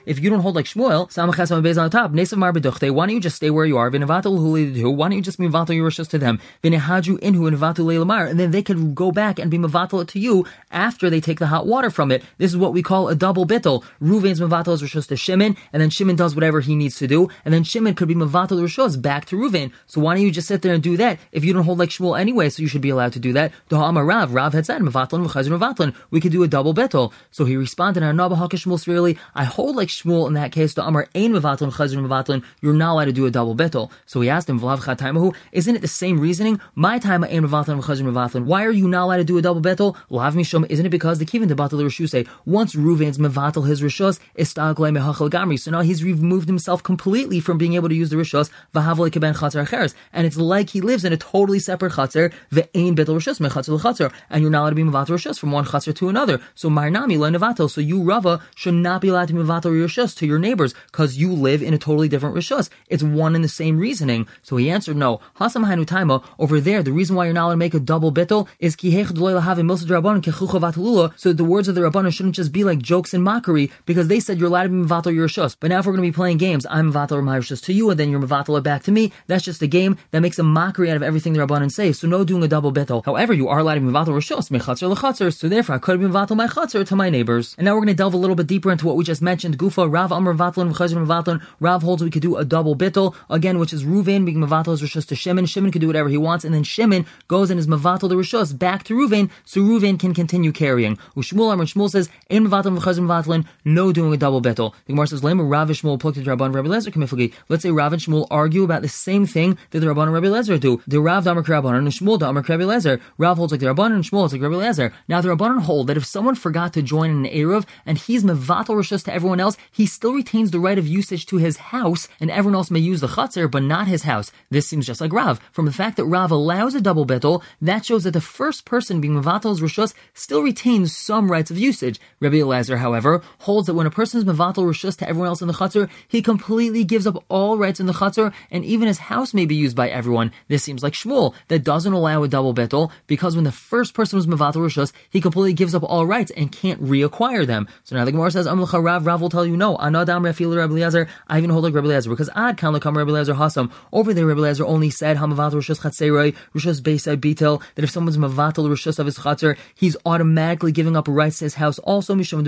If 0.05 0.19
you 0.19 0.29
don't 0.29 0.41
hold 0.41 0.55
like 0.55 0.65
Shmuel, 0.65 1.09
samachas 1.09 1.55
on 1.55 1.63
the 1.63 1.89
top, 1.89 2.11
nesav. 2.11 2.39
Why 2.39 3.05
don't 3.05 3.15
you 3.15 3.21
just 3.21 3.35
stay 3.35 3.49
where 3.49 3.65
you 3.65 3.77
are? 3.77 3.89
V'nevatel 3.89 4.37
huli 4.37 4.95
Why 4.95 5.07
don't 5.07 5.17
you 5.17 5.21
just 5.21 5.39
mevatel 5.39 5.75
your 5.75 5.89
rishas 5.89 6.09
to 6.09 6.17
them? 6.17 6.39
V'nehaju 6.63 7.19
inhu 7.19 7.49
leilamar, 7.49 8.29
and 8.29 8.39
then 8.39 8.51
they 8.51 8.61
could 8.61 8.95
go 8.95 9.11
back 9.11 9.39
and 9.39 9.51
be 9.51 9.57
mevatel 9.57 10.07
to 10.07 10.19
you 10.19 10.45
after 10.71 11.09
they 11.09 11.19
take 11.19 11.39
the 11.39 11.47
hot 11.47 11.67
water 11.67 11.89
from 11.89 12.11
it. 12.11 12.23
This 12.37 12.51
is 12.51 12.57
what 12.57 12.73
we 12.73 12.81
call 12.81 13.09
a 13.09 13.15
double 13.15 13.45
bittel. 13.45 13.83
Ruvain's 14.01 14.39
mevatel 14.39 14.73
is 14.73 14.81
rishos 14.81 15.07
to 15.07 15.17
Shimon, 15.17 15.57
and 15.73 15.81
then 15.81 15.89
Shimon 15.89 16.15
does 16.15 16.35
whatever 16.35 16.61
he 16.61 16.75
needs 16.75 16.97
to 16.97 17.07
do, 17.07 17.29
and 17.45 17.53
then 17.53 17.63
Shimon 17.63 17.95
could 17.95 18.07
be 18.07 18.15
mevatel 18.15 18.61
rishos 18.61 19.01
back 19.01 19.25
to 19.25 19.35
Ruvain. 19.35 19.71
So 19.85 20.01
why 20.01 20.15
don't 20.15 20.23
you 20.23 20.31
just 20.31 20.47
sit 20.47 20.61
there 20.61 20.73
and 20.73 20.83
do 20.83 20.97
that 20.97 21.19
if 21.31 21.43
you 21.43 21.53
don't 21.53 21.63
hold 21.63 21.79
like 21.79 21.89
Shmuel 21.89 22.19
anyway? 22.19 22.49
So 22.49 22.61
you 22.61 22.67
should 22.67 22.81
be 22.81 22.89
allowed 22.89 23.13
to 23.13 23.19
do 23.19 23.33
that. 23.33 23.51
Dohama 23.69 24.05
Rav, 24.07 24.33
Rav 24.33 24.53
had 24.53 24.65
said 24.65 24.81
v'chazir 24.81 25.57
mevatel. 25.57 25.95
We 26.11 26.21
could 26.21 26.31
do 26.31 26.43
a 26.43 26.47
double 26.47 26.73
bittel. 26.73 27.11
So 27.31 27.45
he 27.45 27.55
responded, 27.55 28.03
"Anaba 28.03 28.37
Shmuel 28.37 28.79
really. 28.87 29.17
I 29.35 29.43
hold 29.43 29.75
like 29.79 29.89
Shmuel 29.89 30.27
in 30.27 30.33
that 30.33 30.51
case. 30.51 30.73
The 30.73 30.85
Amar 30.85 31.07
ein 31.15 31.31
mevatel 31.33 31.71
v'chazir 31.71 31.97
mevatel. 32.05 32.43
You're 32.61 32.73
not 32.73 32.93
allowed 32.93 33.05
to 33.05 33.17
do 33.19 33.25
a 33.25 33.31
double 33.31 33.55
bittel." 33.55 33.89
So 34.05 34.21
he 34.21 34.29
asked 34.29 34.49
him, 34.49 34.59
"V'lav 34.59 34.79
chataimahu." 34.87 35.33
Isn't 35.51 35.75
it 35.75 35.81
the 35.81 35.93
same 36.03 36.19
reasoning? 36.19 36.59
My 36.75 36.99
time 36.99 37.23
ein 37.23 37.43
mevatel 37.47 37.81
v'chazir 37.81 38.05
mevatel. 38.11 38.45
Why 38.45 38.65
are 38.65 38.71
you 38.71 38.87
not 38.87 39.03
allowed 39.05 39.17
to 39.17 39.29
do 39.31 39.37
a 39.37 39.41
double 39.41 39.61
bittel? 39.61 39.95
Lav 40.09 40.35
mishum. 40.35 40.65
Isn't 40.69 40.85
it 40.85 40.89
because 40.89 41.19
the 41.19 41.25
kivin 41.25 41.47
to 41.47 41.55
batel 41.55 41.79
say 42.09 42.25
once 42.45 42.75
Ruvain's 42.75 43.17
mevatel 43.17 43.67
his 43.67 43.81
rishos 43.81 44.19
istagle 44.37 44.89
mehachal 44.97 45.29
gamri. 45.29 45.59
So 45.59 45.71
now 45.71 45.81
he's 45.81 46.03
removed 46.03 46.47
himself 46.47 46.83
completely 46.83 47.39
from 47.39 47.57
being 47.57 47.73
able 47.73 47.89
to 47.89 47.95
use 47.95 48.09
the 48.09 48.15
rishos 48.15 48.49
v'havol 48.73 49.09
keben 49.09 49.35
chatzar 49.35 49.93
and 50.13 50.25
it's 50.25 50.37
like 50.37 50.69
he 50.71 50.81
lives 50.81 51.05
in 51.05 51.13
a 51.13 51.17
totally 51.17 51.59
separate 51.59 51.93
chatzar 51.93 52.33
ve'ein 52.51 52.95
betel 52.95 53.15
rishos 53.15 53.39
mechatzar 53.39 53.79
chatzar, 53.79 54.11
and 54.29 54.41
you're 54.41 54.51
not 54.51 54.61
allowed 54.61 54.69
to 54.71 54.75
be 54.75 54.83
mevatel 54.83 55.15
rishos 55.17 55.39
from 55.39 55.51
one 55.51 55.65
chatzar 55.65 55.95
to 55.95 56.09
another. 56.09 56.41
So 56.55 56.69
marnami 56.69 57.17
lenevatel. 57.17 57.69
So 57.69 57.81
you 57.81 58.01
Rava 58.01 58.41
should 58.55 58.73
not 58.73 59.01
be 59.01 59.09
allowed 59.09 59.27
to 59.27 59.33
be 59.33 59.39
mevatel 59.39 59.58
rishos 59.67 60.15
to 60.17 60.25
your 60.25 60.39
neighbors 60.39 60.73
because 60.91 61.17
you 61.17 61.33
live 61.33 61.61
in 61.61 61.73
a 61.73 61.77
totally 61.77 62.07
different 62.07 62.35
Rishus. 62.35 62.69
It's 62.87 63.03
one 63.03 63.35
and 63.35 63.43
the 63.43 63.49
same 63.49 63.77
reasoning. 63.77 64.27
So 64.43 64.55
he 64.55 64.69
answered 64.69 64.95
no. 64.95 65.19
Hasam 65.39 65.65
hanu 65.65 65.83
taima 65.83 66.23
over 66.39 66.61
there. 66.61 66.81
The 66.81 66.93
reason 66.93 67.15
why 67.15 67.25
you're 67.25 67.33
not 67.33 67.45
allowed 67.45 67.53
to 67.53 67.57
make 67.57 67.73
a 67.73 67.79
double 67.79 68.13
bittel 68.13 68.47
is 68.59 68.77
so 68.79 71.33
the 71.33 71.43
words 71.43 71.67
of 71.67 71.75
the 71.75 71.81
Rabbanon 71.81 72.13
shouldn't 72.13 72.35
just 72.35 72.51
be 72.51 72.63
like 72.63 72.79
jokes 72.79 73.13
and 73.13 73.23
mockery 73.23 73.71
because 73.85 74.07
they 74.07 74.19
said 74.19 74.39
you're 74.39 74.47
allowed 74.47 74.63
to 74.63 74.69
be 74.69 74.75
Mavatal 74.75 75.13
your 75.13 75.27
Rishos. 75.27 75.55
But 75.59 75.69
now 75.69 75.79
if 75.79 75.85
we're 75.85 75.93
going 75.93 76.05
to 76.05 76.11
be 76.11 76.15
playing 76.15 76.37
games, 76.37 76.65
I'm 76.69 76.93
Mavatal 76.93 77.21
my 77.23 77.39
Rishos 77.39 77.63
to 77.65 77.73
you 77.73 77.89
and 77.89 77.99
then 77.99 78.09
you're 78.09 78.21
Mavatal 78.21 78.61
back 78.63 78.83
to 78.83 78.91
me, 78.91 79.11
that's 79.27 79.43
just 79.43 79.61
a 79.61 79.67
game 79.67 79.97
that 80.11 80.21
makes 80.21 80.39
a 80.39 80.43
mockery 80.43 80.89
out 80.89 80.95
of 80.95 81.03
everything 81.03 81.33
the 81.33 81.39
Rabbanon 81.39 81.71
say. 81.71 81.91
So 81.91 82.07
no 82.07 82.23
doing 82.23 82.43
a 82.43 82.47
double 82.47 82.71
betel. 82.71 83.01
However, 83.03 83.33
you 83.33 83.49
are 83.49 83.59
allowed 83.59 83.75
to 83.75 83.81
be 83.81 83.87
Mavatal 83.87 84.15
Rishos, 84.15 84.49
Mechatzer 84.49 84.93
Lechatzer, 84.93 85.33
so 85.33 85.49
therefore 85.49 85.75
I 85.75 85.79
could 85.79 85.99
have 85.99 86.01
been 86.01 86.37
my 86.37 86.47
Chatzer 86.69 86.85
to 86.85 86.95
my 86.95 87.09
neighbors. 87.09 87.55
And 87.57 87.65
now 87.65 87.73
we're 87.73 87.79
going 87.79 87.87
to 87.87 87.93
delve 87.93 88.13
a 88.13 88.17
little 88.17 88.35
bit 88.35 88.47
deeper 88.47 88.71
into 88.71 88.85
what 88.85 88.95
we 88.95 89.03
just 89.03 89.21
mentioned. 89.21 89.48
Gufa, 89.57 89.91
Rav 89.91 90.11
Amr 90.11 90.33
Mavatal 90.33 90.71
Mavatal. 90.71 91.41
Rav 91.59 91.81
holds 91.81 92.03
we 92.03 92.09
could 92.09 92.21
do 92.21 92.37
a 92.37 92.45
double 92.45 92.75
bittel, 92.75 93.15
again, 93.29 93.59
which 93.59 93.73
is 93.73 93.83
Ruvain 93.83 94.25
being 94.25 94.37
Mavatal 94.37 94.77
his 94.77 94.81
Rishos 94.81 95.07
to 95.07 95.15
Shimon. 95.15 95.45
Shimon 95.45 95.71
could 95.71 95.81
do 95.81 95.87
whatever 95.87 96.09
he 96.09 96.17
wants, 96.17 96.45
and 96.45 96.53
then 96.53 96.63
Shimon 96.63 97.05
goes 97.27 97.49
and 97.49 97.59
is 97.59 97.67
Mavatal 97.67 98.09
the 98.09 98.15
Rishos 98.15 98.57
back 98.57 98.83
to 98.83 98.93
Ruvain, 98.93 99.29
so 99.45 99.61
Ruvain 99.61 99.99
can 99.99 100.13
continue 100.13 100.51
carrying. 100.51 100.97
Ushmul 101.15 101.51
Amr 101.51 101.65
Shmuel 101.65 101.89
says, 101.89 102.09
Ein 102.29 102.47
Mavatal 102.47 102.77
Mechazir 102.77 102.99
Mavatalin, 102.99 103.45
no 103.65 103.91
doing 103.91 104.13
a 104.13 104.17
double 104.17 104.41
betel. 104.41 104.75
The 104.85 104.93
Gemara 104.93 105.07
says, 105.07 105.21
Lema 105.21 105.49
Rav 105.49 105.69
Shmuel 105.69 105.99
pluked 105.99 106.23
Rabban 106.23 106.53
Rabbi 106.53 106.67
Lezer 106.67 106.91
Kamiflagi. 106.91 107.33
Let's 107.49 107.63
say 107.63 107.71
Rav 107.71 107.93
and 107.93 108.01
Shmuel 108.01 108.27
argue 108.29 108.63
about 108.63 108.81
the 108.81 108.89
same 108.89 109.25
thing 109.25 109.57
that 109.71 109.79
the 109.79 109.87
Rabban 109.87 110.03
and 110.03 110.13
Rabbi 110.13 110.27
Lezer 110.27 110.59
do. 110.59 110.81
The 110.87 111.01
Rav 111.01 111.23
Damar 111.23 111.43
Rabban 111.43 111.77
and 111.77 111.87
Shmuel 111.87 112.19
Damar 112.19 112.43
Rabbi 112.43 112.63
Lezer. 112.63 112.99
Rav 113.17 113.37
holds 113.37 113.51
like 113.51 113.61
the 113.61 113.67
Rabban 113.67 113.93
and 113.93 114.03
Shmuel 114.03 114.19
holds 114.19 114.33
like 114.33 114.41
Rabbi 114.41 114.55
Lezer. 114.55 114.91
Now 115.07 115.21
the 115.21 115.29
Rabban 115.29 115.61
hold 115.61 115.87
that 115.87 115.97
if 115.97 116.05
someone 116.05 116.35
forgot 116.35 116.73
to 116.73 116.81
join 116.81 117.09
in 117.09 117.25
an 117.25 117.31
Eruv 117.31 117.65
and 117.85 117.97
he's 117.97 118.23
Mevatal 118.23 118.75
Rishus 118.75 119.03
to 119.05 119.13
everyone 119.13 119.38
else, 119.39 119.57
he 119.71 119.85
still 119.85 120.13
retains 120.13 120.51
the 120.51 120.59
right 120.59 120.77
of 120.77 120.87
usage 120.87 121.25
to 121.27 121.37
his 121.37 121.57
house 121.57 122.07
and 122.19 122.29
everyone 122.29 122.55
else 122.55 122.71
may 122.71 122.79
use 122.79 123.01
the 123.01 123.07
Chatzir 123.07 123.49
but 123.49 123.63
not 123.63 123.87
his 123.87 124.03
house. 124.03 124.31
This 124.49 124.67
seems 124.67 124.85
just 124.85 125.01
like 125.01 125.13
Rav. 125.13 125.39
From 125.51 125.65
the 125.65 125.71
fact 125.71 125.97
that 125.97 126.05
Rav 126.05 126.31
allows 126.31 126.75
a 126.75 126.81
double 126.81 127.05
betel, 127.05 127.43
that 127.61 127.85
shows 127.85 128.03
that 128.03 128.11
the 128.11 128.21
first 128.21 128.65
person 128.65 129.01
being 129.01 129.13
Mevatal's 129.13 129.61
Rishus 129.61 129.93
still 130.13 130.41
retains 130.41 130.95
some 130.95 131.31
rights 131.31 131.51
of 131.51 131.57
usage. 131.57 131.99
Rabbi 132.19 132.37
Elazar, 132.37 132.77
however, 132.77 133.21
holds 133.39 133.67
that 133.67 133.73
when 133.73 133.87
a 133.87 133.91
person 133.91 134.19
is 134.19 134.25
mevatel 134.25 134.65
rishus 134.65 134.97
to 134.97 135.07
everyone 135.07 135.27
else 135.27 135.41
in 135.41 135.47
the 135.47 135.53
chutzner, 135.53 135.89
he 136.07 136.21
completely 136.21 136.83
gives 136.83 137.07
up 137.07 137.23
all 137.29 137.57
rights 137.57 137.79
in 137.79 137.85
the 137.85 137.93
chutzner, 137.93 138.33
and 138.51 138.65
even 138.65 138.87
his 138.87 138.97
house 138.97 139.33
may 139.33 139.45
be 139.45 139.55
used 139.55 139.75
by 139.75 139.89
everyone. 139.89 140.31
This 140.47 140.63
seems 140.63 140.83
like 140.83 140.93
Shmuel, 140.93 141.33
that 141.47 141.63
doesn't 141.63 141.93
allow 141.93 142.23
a 142.23 142.27
double 142.27 142.53
betel, 142.53 142.91
because 143.07 143.35
when 143.35 143.45
the 143.45 143.51
first 143.51 143.93
person 143.93 144.17
was 144.17 144.27
mevatel 144.27 144.55
rishus, 144.55 144.91
he 145.09 145.21
completely 145.21 145.53
gives 145.53 145.75
up 145.75 145.83
all 145.83 146.05
rights 146.05 146.31
and 146.35 146.51
can't 146.51 146.83
reacquire 146.83 147.45
them. 147.45 147.67
So 147.83 147.95
now 147.95 148.05
the 148.05 148.11
Gemara 148.11 148.31
says, 148.31 148.47
Rav, 148.47 149.05
Rav 149.05 149.21
will 149.29 149.39
tell 149.39 149.45
you, 149.45 149.55
no, 149.55 149.77
Anadam 149.77 150.23
Rafil 150.23 150.55
Rabbi 150.55 151.07
I 151.27 151.37
even 151.37 151.49
hold 151.51 151.63
like 151.63 151.73
Rabbi 151.73 151.87
Elazar, 151.87 152.09
because 152.09 152.29
Ad 152.35 152.57
kan 152.57 152.73
lekam 152.73 152.95
Rabbi 152.95 153.11
Elazar 153.11 153.35
hasam. 153.35 153.71
Over 153.93 154.13
there, 154.13 154.25
Rabbi 154.25 154.41
Elazar 154.41 154.65
only 154.65 154.89
said, 154.89 155.17
Hamavatel 155.17 155.53
rishus 155.53 155.79
chatseroi, 155.79 156.35
rishus 156.55 156.81
beisai 156.81 157.15
bitel, 157.15 157.61
that 157.75 157.83
if 157.83 157.91
someone's 157.91 158.17
mevatel 158.17 158.67
rishus 158.67 158.99
of 158.99 159.05
his 159.05 159.19
chutzner, 159.19 159.55
he's 159.75 159.95
automatically 160.05 160.71
giving 160.71 160.97
up 160.97 161.07
rights 161.07 161.39
to 161.39 161.45
his 161.45 161.55
house. 161.55 161.79
Also, 161.79 162.15
Mishum 162.15 162.39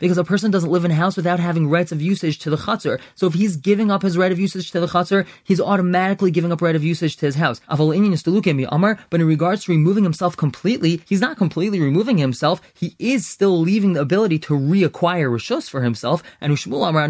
because 0.00 0.18
a 0.18 0.24
person 0.24 0.50
doesn't 0.50 0.70
live 0.70 0.84
in 0.84 0.90
a 0.90 0.94
house 0.94 1.16
without 1.16 1.40
having 1.40 1.68
rights 1.68 1.92
of 1.92 2.02
usage 2.02 2.38
to 2.40 2.50
the 2.50 2.56
chatzar. 2.56 3.00
So 3.14 3.26
if 3.26 3.34
he's 3.34 3.56
giving 3.56 3.90
up 3.90 4.02
his 4.02 4.18
right 4.18 4.32
of 4.32 4.38
usage 4.38 4.70
to 4.72 4.80
the 4.80 4.86
chatzar, 4.86 5.26
he's 5.44 5.60
automatically 5.60 6.30
giving 6.30 6.52
up 6.52 6.60
right 6.60 6.76
of 6.76 6.84
usage 6.84 7.16
to 7.16 7.26
his 7.26 7.36
house. 7.36 7.60
But 7.68 7.90
in 9.20 9.26
regards 9.26 9.64
to 9.64 9.72
removing 9.72 10.04
himself 10.04 10.36
completely, 10.36 11.00
he's 11.08 11.20
not 11.20 11.36
completely 11.36 11.80
removing 11.80 12.18
himself. 12.18 12.60
He 12.74 12.94
is 12.98 13.26
still 13.26 13.58
leaving 13.60 13.92
the 13.94 14.00
ability 14.00 14.38
to 14.40 14.54
reacquire 14.54 15.29
rishos 15.30 15.70
for 15.70 15.82
himself. 15.82 16.22
And 16.40 16.52
Shmuel 16.54 16.88
Amar 16.88 17.08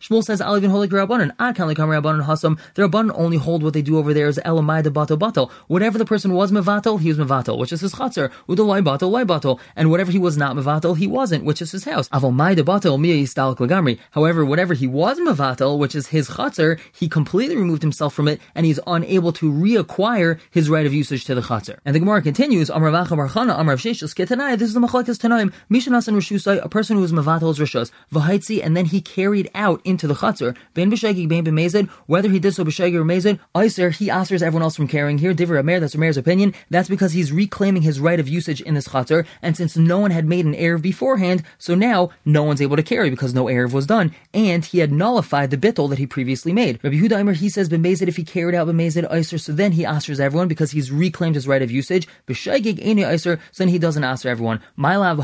Shmuel 0.00 0.24
says, 0.24 0.40
"I'll 0.40 0.56
even 0.56 0.70
hold 0.70 0.80
like 0.80 0.90
Rabbanon. 0.90 1.32
Ad 1.38 1.56
kan 1.56 1.66
like 1.66 1.78
Rabbanon 1.78 2.26
hasam." 2.26 2.58
The 2.74 2.82
Rabbanon 2.88 3.12
only 3.14 3.36
hold 3.36 3.62
what 3.62 3.72
they 3.74 3.82
do 3.82 3.98
over 3.98 4.14
there 4.14 4.28
is 4.28 4.40
elamai 4.44 4.82
de 4.82 4.90
bato 4.90 5.18
bato. 5.18 5.50
Whatever 5.68 5.98
the 5.98 6.04
person 6.04 6.32
was 6.32 6.50
mevatel, 6.50 7.00
he 7.00 7.08
was 7.08 7.18
mevatel, 7.18 7.58
which 7.58 7.72
is 7.72 7.80
his 7.80 7.94
chatzar. 7.94 8.30
Udalai 8.48 8.82
bato, 8.84 9.10
lai 9.10 9.24
bato, 9.24 9.58
and 9.76 9.90
whatever 9.90 10.10
he 10.10 10.18
was 10.18 10.36
not 10.36 10.56
mevatel, 10.56 10.96
he 10.96 11.06
wasn't, 11.06 11.44
which 11.44 11.62
is 11.62 11.72
his 11.72 11.84
house. 11.84 12.08
Avomai 12.08 12.56
the 12.56 12.62
batel 12.62 12.98
miyistal 12.98 13.56
klagamri. 13.56 13.98
However, 14.12 14.44
whatever 14.44 14.74
he 14.74 14.86
was 14.86 15.18
mevatel, 15.20 15.78
which 15.78 15.94
is 15.94 16.08
his 16.08 16.28
chatzar, 16.30 16.78
he 16.92 17.08
completely 17.08 17.56
removed 17.56 17.82
himself 17.82 18.14
from 18.14 18.28
it, 18.28 18.40
and 18.54 18.66
he's 18.66 18.80
unable 18.86 19.32
to 19.32 19.50
reacquire 19.50 20.38
his 20.50 20.70
right 20.70 20.86
of 20.86 20.92
usage 20.92 21.24
to 21.24 21.34
the 21.34 21.40
chatzar. 21.42 21.78
And 21.84 21.94
the 21.94 22.00
Gemara 22.00 22.22
continues, 22.22 22.70
Amar 22.70 22.90
Barchana, 22.90 23.58
Amar 23.58 23.76
This 23.76 24.02
is 24.02 24.74
the 24.74 24.80
Machlekes 24.80 25.18
Tanaim. 25.18 25.52
Mishanas 25.70 26.08
and 26.08 26.16
Rishusai, 26.16 26.62
a 26.62 26.68
person 26.68 26.93
who 26.94 27.00
was 27.00 27.12
mevatel's 27.12 27.58
rishos, 27.58 27.90
v'haitzi, 28.12 28.64
and 28.64 28.76
then 28.76 28.86
he 28.86 29.00
carried 29.00 29.50
out 29.54 29.80
into 29.84 30.06
the 30.06 30.14
chatzar, 30.14 30.56
ben 30.74 30.90
b'shegig, 30.90 31.28
ben 31.28 31.44
b'mezid, 31.44 31.88
whether 32.06 32.28
he 32.28 32.38
did 32.38 32.54
so 32.54 32.64
b'shegig 32.64 32.94
or 32.94 33.04
mezid, 33.04 33.38
Iser, 33.54 33.90
he 33.90 34.10
answers 34.10 34.42
everyone 34.42 34.62
else 34.62 34.76
from 34.76 34.88
carrying 34.88 35.18
here. 35.18 35.34
Diver 35.34 35.58
Amer, 35.58 35.80
that's 35.80 35.94
Amer's 35.94 36.16
opinion. 36.16 36.54
That's 36.70 36.88
because 36.88 37.12
he's 37.12 37.32
reclaiming 37.32 37.82
his 37.82 38.00
right 38.00 38.18
of 38.18 38.28
usage 38.28 38.60
in 38.60 38.74
this 38.74 38.88
chatzar, 38.88 39.26
and 39.42 39.56
since 39.56 39.76
no 39.76 39.98
one 39.98 40.10
had 40.10 40.24
made 40.24 40.46
an 40.46 40.54
Erev 40.54 40.82
beforehand, 40.82 41.42
so 41.58 41.74
now 41.74 42.10
no 42.24 42.42
one's 42.42 42.62
able 42.62 42.76
to 42.76 42.82
carry 42.82 43.10
because 43.10 43.34
no 43.34 43.44
Erev 43.44 43.72
was 43.72 43.86
done, 43.86 44.14
and 44.32 44.64
he 44.64 44.78
had 44.78 44.92
nullified 44.92 45.50
the 45.50 45.56
bittul 45.58 45.88
that 45.90 45.98
he 45.98 46.06
previously 46.06 46.52
made. 46.52 46.78
Rabbi 46.82 46.96
Hudaimer, 46.96 47.34
he 47.34 47.48
says, 47.48 47.68
B'mezid, 47.68 48.08
if 48.08 48.16
he 48.16 48.24
carried 48.24 48.54
out 48.54 48.68
B'mezid 48.68 49.10
Iser, 49.10 49.38
so 49.38 49.52
then 49.52 49.72
he 49.72 49.84
answers 49.84 50.20
everyone 50.20 50.48
because 50.48 50.70
he's 50.70 50.90
reclaimed 50.90 51.34
his 51.34 51.48
right 51.48 51.62
of 51.62 51.70
usage. 51.70 52.08
B'shaygig 52.26 52.84
Ene 52.84 53.04
Iser, 53.04 53.38
so 53.52 53.64
then 53.64 53.68
he 53.68 53.78
doesn't 53.78 54.04
answer 54.04 54.28
everyone. 54.28 54.60
My 54.76 54.96
lav 54.96 55.18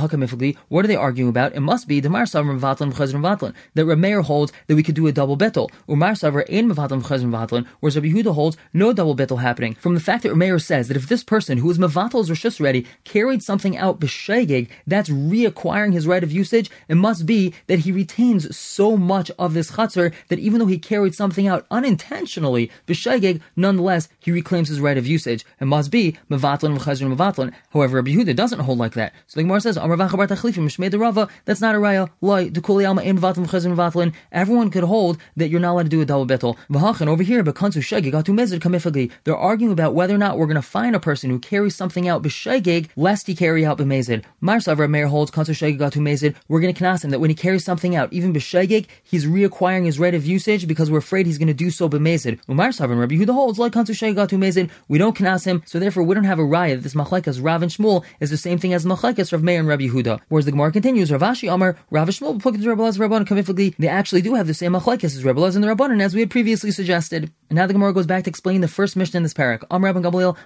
what 0.69 0.85
are 0.85 0.89
they 0.89 0.97
arguing 0.97 1.29
about? 1.29 1.55
It 1.61 1.64
must 1.64 1.88
be 1.88 2.00
the 2.00 2.09
Savram 2.09 2.59
Vatlan 2.59 2.90
V'chazrim 2.90 3.21
Vatlan, 3.21 3.52
that 3.75 3.85
Rameir 3.85 4.25
holds 4.25 4.50
that 4.67 4.76
we 4.76 4.83
could 4.83 4.95
do 4.95 5.07
a 5.07 5.12
double 5.12 5.37
bittul. 5.37 5.69
Umar 5.90 6.12
Savra 6.12 6.43
Ein 6.50 6.71
Vatlan 6.71 7.02
V'chazrim 7.02 7.31
mevatlin, 7.31 7.67
whereas 7.81 7.97
Rabbi 7.97 8.09
Yehuda 8.09 8.33
holds 8.33 8.57
no 8.73 8.95
double 8.95 9.14
bittul 9.14 9.43
happening. 9.43 9.75
From 9.75 9.93
the 9.93 10.00
fact 10.00 10.23
that 10.23 10.33
Rameir 10.33 10.59
says 10.59 10.88
that 10.88 10.97
if 10.97 11.07
this 11.07 11.23
person 11.23 11.59
who 11.59 11.71
is 11.71 11.76
mevatl's 11.76 12.31
rishus 12.31 12.62
already 12.62 12.87
carried 13.05 13.43
something 13.43 13.76
out 13.76 14.00
b'shegeg, 14.00 14.71
that's 14.87 15.11
reacquiring 15.11 15.93
his 15.93 16.07
right 16.07 16.25
of 16.25 16.33
usage. 16.33 16.71
It 16.88 16.95
must 16.95 17.26
be 17.26 17.52
that 17.67 17.81
he 17.81 17.93
retains 17.93 18.57
so 18.57 18.97
much 18.97 19.31
of 19.38 19.52
this 19.52 19.73
chatzar 19.73 20.14
that 20.29 20.38
even 20.38 20.61
though 20.61 20.67
he 20.67 20.79
carried 20.79 21.14
something 21.14 21.47
out 21.47 21.67
unintentionally 21.71 22.71
b'shegeg, 22.87 23.43
nonetheless 23.55 24.09
he 24.19 24.33
reclaims 24.33 24.71
his 24.71 24.81
right 24.81 24.97
of 24.97 25.07
usage. 25.07 25.45
It 25.61 25.67
must 25.67 25.90
be 25.90 26.17
mevatlin 26.31 26.79
v'chazrin 26.79 27.14
mevatlin. 27.14 27.52
However, 27.75 27.97
Rabbi 27.97 28.12
Yehuda 28.12 28.35
doesn't 28.35 28.61
hold 28.61 28.79
like 28.79 28.95
that. 28.95 29.12
So 29.26 29.38
the 29.38 29.43
Gemara 29.43 29.61
says, 29.61 29.76
Rava. 29.76 31.29
That's 31.50 31.61
not 31.61 31.75
a 31.75 31.78
raya. 31.78 32.09
Loi 32.21 32.49
dekuli 32.49 32.87
alma 32.87 33.02
ein 33.02 33.19
mevatlin 33.19 33.45
v'chazrin 33.45 33.75
mevatlin. 33.75 34.14
Everyone 34.30 34.71
could 34.71 34.85
hold 34.85 35.19
that 35.37 35.49
you're 35.49 35.59
not 35.59 35.73
allowed 35.73 35.83
to 35.83 35.88
do 35.88 36.00
a 36.00 36.04
double 36.04 36.25
bittul. 36.25 36.57
V'hachan 36.71 37.09
over 37.09 37.25
here, 37.25 37.42
bekansu 37.42 37.83
shegeg 37.83 38.12
atu 38.12 38.33
mezid 38.33 38.61
kamifagli. 38.61 39.11
They're 39.25 39.37
arguing 39.37 39.73
about 39.73 39.92
whether 39.92 40.14
or 40.14 40.19
not 40.19 40.38
we're 40.38 40.47
going 40.47 40.54
to 40.54 40.62
find 40.62 40.95
a 40.95 41.00
person 41.00 41.28
who 41.28 41.40
carries 41.40 41.75
something 41.75 42.07
out 42.07 42.23
b'shegeg 42.23 42.90
lest 42.95 43.26
he 43.26 43.35
carry 43.35 43.66
out 43.66 43.78
b'mezid. 43.78 44.23
Marsav 44.40 44.88
Mayor 44.88 45.09
holds 45.09 45.33
kansu 45.33 45.50
shegeg 45.50 45.78
atu 45.78 46.00
mezid. 46.00 46.37
We're 46.47 46.61
going 46.61 46.73
to 46.73 46.85
knas 46.85 47.02
him 47.02 47.11
that 47.11 47.19
when 47.19 47.30
he 47.30 47.35
carries 47.35 47.64
something 47.64 47.97
out, 47.97 48.12
even 48.12 48.33
b'shegeg, 48.33 48.87
he's 49.02 49.26
reacquiring 49.26 49.87
his 49.87 49.99
right 49.99 50.14
of 50.14 50.25
usage 50.25 50.69
because 50.69 50.88
we're 50.88 50.99
afraid 50.99 51.26
he's 51.26 51.38
going 51.38 51.49
to 51.49 51.52
do 51.52 51.73
so 51.73 51.88
b'mezid. 51.88 52.38
Umar 52.49 52.71
Savin 52.71 52.97
Rabbi 52.97 53.16
Yehuda 53.16 53.35
holds 53.35 53.59
like 53.59 53.73
kansu 53.73 53.90
shegeg 53.90 54.14
atu 54.14 54.38
mezid. 54.38 54.71
We 54.87 54.99
don't 54.99 55.16
knas 55.16 55.47
him, 55.47 55.64
so 55.66 55.80
therefore 55.80 56.04
we 56.04 56.14
don't 56.14 56.23
have 56.23 56.38
a 56.38 56.42
raya 56.42 56.76
that 56.76 56.85
this 56.85 56.95
machlekas 56.95 57.42
Rav 57.42 57.62
and 57.64 57.73
Shmuel 57.73 58.04
is 58.21 58.30
the 58.30 58.37
same 58.37 58.61
thing 58.61 58.73
as 58.73 58.87
machlekas 58.87 59.33
Rav 59.33 59.42
Meir 59.42 59.59
and 59.59 59.66
Rabbi 59.66 59.88
Yehuda. 59.88 60.21
Whereas 60.28 60.45
the 60.45 60.52
Gemara 60.52 60.71
continues, 60.71 61.11
Rav 61.43 61.49
Ashi 61.49 61.55
Amar 61.55 61.77
Rav 61.91 62.09
Shmuel 62.09 62.45
Rabbi 62.45 62.59
Rabbanan 62.59 63.27
kamifagli. 63.27 63.75
They 63.79 63.89
actually 63.89 64.23
do 64.23 64.35
have 64.35 64.47
the 64.47 64.55
same 64.55 64.73
machlekes 64.73 65.05
as 65.05 65.25
Rebbe 65.25 65.43
and 65.43 65.65
the 65.65 65.69
Rabbanan, 65.69 66.03
as 66.03 66.15
we 66.15 66.21
had 66.21 66.31
previously 66.31 66.71
suggested. 66.71 67.31
And 67.49 67.57
now 67.57 67.67
the 67.67 67.73
Gemara 67.73 67.93
goes 67.93 68.07
back 68.07 68.25
to 68.25 68.31
explain 68.31 68.61
the 68.61 68.69
first 68.69 68.97
mission 68.97 69.17
in 69.17 69.23
this 69.23 69.35
parak. 69.35 69.65
Am 69.71 69.83
Rabban 69.83 70.03
Echad. 70.03 70.37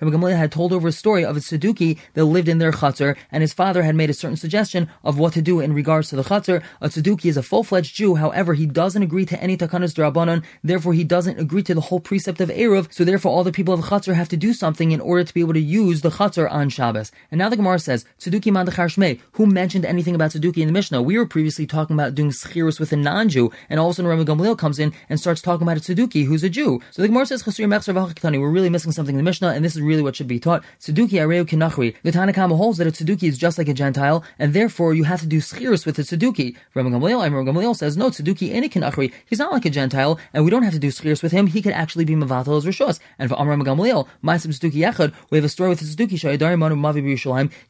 Rabban 0.00 0.36
had 0.36 0.52
told 0.52 0.72
over 0.72 0.88
a 0.88 0.92
story 0.92 1.24
of 1.24 1.36
a 1.36 1.40
Saduki 1.40 1.98
that 2.14 2.24
lived 2.24 2.48
in 2.48 2.58
their 2.58 2.72
chutzner, 2.72 3.16
and 3.30 3.42
his 3.42 3.52
father 3.52 3.82
had 3.82 3.94
made 3.94 4.10
a 4.10 4.14
certain 4.14 4.36
suggestion 4.36 4.88
of 5.04 5.18
what 5.18 5.32
to 5.34 5.42
do 5.42 5.60
in 5.60 5.72
regards 5.72 6.08
to 6.10 6.16
the 6.16 6.22
chutzner. 6.22 6.62
A 6.80 6.88
Saduki 6.88 7.26
is 7.26 7.36
a 7.36 7.42
full-fledged 7.42 7.94
Jew, 7.94 8.16
however, 8.16 8.54
he 8.54 8.66
doesn't 8.66 9.02
agree 9.02 9.26
to 9.26 9.40
any 9.42 9.56
takanas 9.56 9.94
Rabbanan, 9.94 10.44
therefore 10.62 10.94
he 10.94 11.04
doesn't 11.04 11.38
agree 11.38 11.62
to 11.64 11.74
the 11.74 11.80
whole 11.80 12.00
precept 12.00 12.40
of 12.40 12.48
Eruv, 12.48 12.92
so 12.92 13.04
therefore 13.04 13.32
all 13.32 13.44
the 13.44 13.52
people 13.52 13.74
of 13.74 13.80
chutzner 13.80 14.14
have 14.14 14.28
to 14.28 14.36
do 14.36 14.52
something 14.52 14.92
in 14.92 15.00
order 15.00 15.24
to 15.24 15.34
be 15.34 15.40
able 15.40 15.54
to 15.54 15.60
use 15.60 16.00
the 16.00 16.10
chutzner 16.10 16.50
on 16.50 16.68
Shabbos. 16.68 17.12
And 17.30 17.38
now 17.38 17.48
the 17.48 17.56
Gemara 17.56 17.78
says, 17.78 18.04
Saduki 18.18 18.50
Mandachar 18.52 18.89
Who 18.96 19.46
mentioned 19.46 19.84
anything 19.84 20.14
about 20.14 20.30
Saduki 20.30 20.58
in 20.58 20.66
the 20.66 20.72
Mishnah? 20.72 21.02
We 21.02 21.16
were 21.16 21.26
previously 21.26 21.66
talking 21.66 21.94
about 21.94 22.14
doing 22.14 22.30
schirus 22.30 22.80
with 22.80 22.92
a 22.92 22.96
non-Jew, 22.96 23.52
and 23.68 23.78
all 23.78 23.88
of 23.88 23.92
a 23.92 23.94
sudden 23.94 24.10
Rabban 24.10 24.26
Gamaliel 24.26 24.56
comes 24.56 24.78
in 24.78 24.92
and 25.08 25.20
starts 25.20 25.40
talking 25.40 25.66
about 25.66 25.76
a 25.76 25.80
Tzeduki 25.80 26.24
who's 26.24 26.42
a 26.42 26.48
Jew. 26.48 26.80
So 26.90 27.02
the 27.02 27.08
Gemara 27.08 27.26
says 27.26 27.44
We're 27.46 28.48
really 28.50 28.70
missing 28.70 28.92
something 28.92 29.14
in 29.14 29.18
the 29.18 29.22
Mishnah, 29.22 29.48
and 29.48 29.64
this 29.64 29.76
is 29.76 29.82
really 29.82 30.02
what 30.02 30.16
should 30.16 30.28
be 30.28 30.40
taught. 30.40 30.64
Tzeduki 30.80 31.12
Areu 31.12 31.44
Kinachri. 31.44 31.94
The 32.02 32.12
Tanakama 32.12 32.56
holds 32.56 32.78
that 32.78 32.86
a 32.86 32.90
Tzeduki 32.90 33.24
is 33.24 33.38
just 33.38 33.58
like 33.58 33.68
a 33.68 33.74
Gentile, 33.74 34.24
and 34.38 34.54
therefore 34.54 34.94
you 34.94 35.04
have 35.04 35.20
to 35.20 35.26
do 35.26 35.38
schirus 35.38 35.84
with 35.84 35.98
a 35.98 36.02
Tzeduki. 36.02 36.56
Rabban 36.74 36.92
Gamaliel, 36.92 37.20
Rabban 37.20 37.44
Gamaliel 37.44 37.74
says 37.74 37.96
no, 37.96 38.10
Tzeduki 38.10 38.52
any 38.52 38.68
Kinachri. 38.68 39.12
He's 39.26 39.38
not 39.38 39.52
like 39.52 39.64
a 39.64 39.70
Gentile, 39.70 40.18
and 40.32 40.44
we 40.44 40.50
don't 40.50 40.62
have 40.62 40.74
to 40.74 40.78
do 40.78 40.88
schirus 40.88 41.22
with 41.22 41.32
him. 41.32 41.46
He 41.46 41.62
could 41.62 41.72
actually 41.72 42.04
be 42.04 42.14
Mavatal 42.14 42.56
as 42.56 42.64
Rishos. 42.64 42.98
And 43.18 43.28
for 43.28 43.38
Amram 43.38 43.62
Gamaliel, 43.62 44.08
Ma'asim 44.24 44.48
Tzeduki 44.48 44.80
Yechad, 44.80 45.12
we 45.30 45.38
have 45.38 45.44
a 45.44 45.48
story 45.48 45.70
with 45.70 45.80
Tzeduki 45.80 46.12
Shayadari 46.12 46.58
Manu 46.58 46.76
Mavi. 46.76 47.00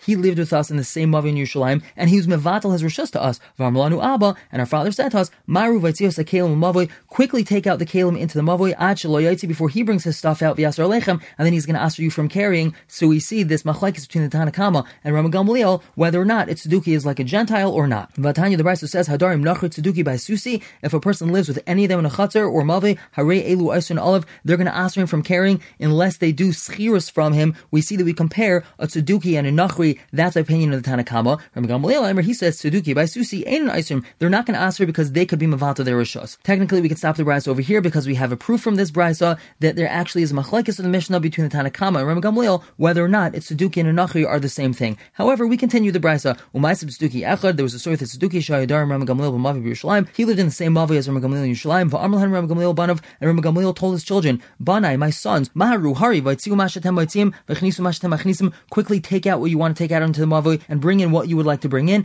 He 0.05 0.17
lived 0.17 0.39
with 0.39 0.53
us 0.53 0.71
in 0.71 0.77
the 0.77 0.85
same 0.85 1.10
Mavi 1.11 1.31
in 1.31 1.37
Yerushalayim, 1.37 1.83
and 1.97 2.11
he 2.11 2.17
was 2.17 2.27
Mavatal 2.27 2.73
his 2.73 2.83
Rishos 2.83 3.11
to 3.13 3.23
us. 3.23 3.41
Varmalanu 3.59 4.03
Abba, 4.03 4.37
and 4.53 4.61
our 4.61 4.67
father 4.67 4.93
said 4.93 5.11
to 5.11 5.19
us, 5.19 5.31
Maru 5.47 5.81
Vaitzios 5.81 6.23
Akalim 6.23 6.57
Mavoi, 6.57 6.91
quickly 7.09 7.45
take 7.45 7.67
out 7.67 7.79
the 7.79 7.87
Kalim 7.87 8.19
into 8.19 8.39
the 8.39 8.45
Mavoi, 8.45 8.75
Ad 8.79 9.01
before 9.49 9.69
he 9.69 9.83
brings 9.83 10.05
his 10.05 10.17
stuff 10.17 10.43
out, 10.43 10.57
Vyasar 10.57 10.81
er 10.81 10.85
Alechem, 10.85 11.23
and 11.39 11.47
then 11.47 11.53
he's 11.53 11.67
going 11.67 11.75
to 11.75 11.83
ask 11.83 11.99
you 11.99 12.11
from 12.11 12.29
carrying. 12.29 12.75
So 12.87 13.09
we 13.09 13.21
see 13.21 13.43
this 13.43 13.63
machlekes 13.63 14.07
between 14.07 14.29
the 14.29 14.37
Tanakama 14.37 14.87
and 15.05 15.15
Rama 15.15 15.31
Gamliel, 15.31 15.83
whether 15.95 16.21
or 16.21 16.25
not 16.25 16.49
its 16.49 16.67
Tzeduki 16.67 16.95
is 16.95 17.07
like 17.07 17.19
a 17.19 17.25
Gentile 17.25 17.71
or 17.71 17.87
not. 17.87 18.13
Vatanya 18.15 18.57
the 18.57 18.63
Brisa 18.63 18.89
says, 18.89 19.09
Hadarim 19.09 19.43
Nachr 19.43 19.69
Tzeduki 19.69 20.05
by 20.05 20.17
Susi, 20.17 20.63
if 20.83 20.93
a 20.95 21.01
person 21.01 21.33
lives 21.33 21.49
with 21.49 21.63
any 21.67 21.85
of 21.85 21.89
them 21.89 22.01
in 22.01 22.07
a 22.07 22.11
Chatzar 22.11 22.51
or 22.51 22.63
Mavoi, 22.63 22.99
Hare 23.13 23.25
Elu 23.25 23.75
Eisrin 23.75 24.01
Olive, 24.01 24.27
they're 24.45 24.57
going 24.57 24.67
to 24.67 24.77
ask 24.77 24.97
him 24.97 25.07
from 25.07 25.23
carrying 25.23 25.61
unless 25.79 26.19
they 26.19 26.33
do 26.33 26.51
Schiris 26.51 27.11
from 27.11 27.33
him. 27.33 27.57
We 27.71 27.81
see 27.81 27.97
that 27.97 28.05
we 28.05 28.13
compare 28.13 28.65
a 28.79 28.87
Tzeduki 28.87 29.39
and 29.39 29.47
a 29.47 29.53
Nachri, 29.53 29.99
that's 30.13 30.35
the 30.35 30.41
opinion 30.41 30.73
of 30.73 30.83
the 30.83 30.91
Tanakama. 30.91 31.00
Rama 31.11 31.39
Gamliel, 31.57 32.23
he 32.23 32.35
says 32.35 32.61
Tzeduki 32.61 32.95
by 32.95 33.05
Susi 33.05 33.47
ain't 33.47 33.65
an 33.65 33.71
Eisrim. 33.71 34.05
They're 34.19 34.31
not 34.31 34.47
going 34.47 34.55
to 34.55 34.61
ask 34.61 34.79
her 34.79 34.87
because 34.87 35.13
they 35.13 35.27
could 35.27 35.39
be 35.39 35.47
Mavata 35.47 35.85
their 35.85 35.97
Rishos. 35.97 36.39
Technically, 36.43 36.81
we 36.81 36.89
can 36.89 36.97
stop 36.97 37.17
the 37.17 37.23
Brisa 37.23 37.49
over 37.49 37.61
here 37.61 37.81
because 37.81 38.07
we 38.07 38.15
have 38.15 38.33
a 38.33 38.37
proof 38.37 38.61
from 38.61 38.77
this 38.77 38.91
Brisa 38.91 39.39
that 39.61 39.77
there 39.77 39.89
actually 39.89 40.23
is 40.23 40.33
a 40.33 40.35
machlekes 40.35 40.79
of 40.79 40.85
the 40.85 40.89
Mishnah 40.89 41.21
between 41.21 41.49
the 41.49 41.57
Tanakama 41.57 41.99
and 41.99 42.09
Rama 42.09 42.21
Gamliel, 42.21 42.63
whether 42.77 43.05
or 43.05 43.09
not 43.09 43.35
it's 43.35 43.51
Tzeduki 43.51 43.79
and 43.79 43.99
Nachri 43.99 44.27
are 44.27 44.41
the 44.41 44.49
same 44.49 44.73
thing. 44.73 44.99
However, 45.13 45.47
we 45.47 45.57
continue 45.57 45.93
the 45.93 46.01
Brisa. 46.01 46.39
Umaisib 46.55 46.87
Tzeduki 46.87 47.23
Echad, 47.27 47.57
there 47.57 47.65
was 47.65 47.75
a 47.75 47.79
story 47.79 47.97
that 47.97 48.07
Tzeduki 48.07 48.39
Shayadar 48.39 48.83
and 48.83 48.91
Rama 48.91 49.07
Gamliel 49.07 49.39
Mavi 49.39 49.65
Yerushalayim. 49.65 50.09
He 50.15 50.25
lived 50.25 50.39
in 50.39 50.47
the 50.47 50.53
same 50.53 50.75
Mavi 50.75 50.97
as 50.97 51.09
Rama 51.09 51.21
Gamliel 51.21 51.45
in 51.45 51.53
Yerushalayim. 51.53 51.91
Va'amlahan 51.91 52.33
Rama 52.33 52.49
Gamliel 52.49 52.75
Banav, 52.75 53.01
and 53.21 53.29
Rama 53.29 53.43
Gamliel 53.43 53.77
told 53.77 53.93
his 53.95 54.05
children, 54.05 54.43
Banai, 54.63 54.99
my 54.99 55.11
sons, 55.11 55.49
Maharu, 55.51 55.97
Hari, 55.97 56.21
Vaitziu 56.21 56.55
Mashatem 56.55 56.97
Vaitzim, 56.97 57.33
Vachnisu 57.49 57.81
Mashatem 57.81 58.19
Achnisim, 58.19 58.53
quickly 58.71 59.01
take 59.01 59.27
out 59.27 59.41
what 59.41 59.51
you 59.51 59.59
want 59.59 59.77
to 59.77 59.83
take 59.83 59.93
out 59.93 60.03
into 60.03 60.21
the 60.21 60.27
Mavi 60.27 60.61
and 60.69 60.81
bring 60.81 60.90
in 60.99 61.13
what 61.13 61.29
you 61.29 61.37
would 61.37 61.47
like 61.47 61.61
to 61.61 61.69
bring 61.69 61.89
in. 61.89 62.05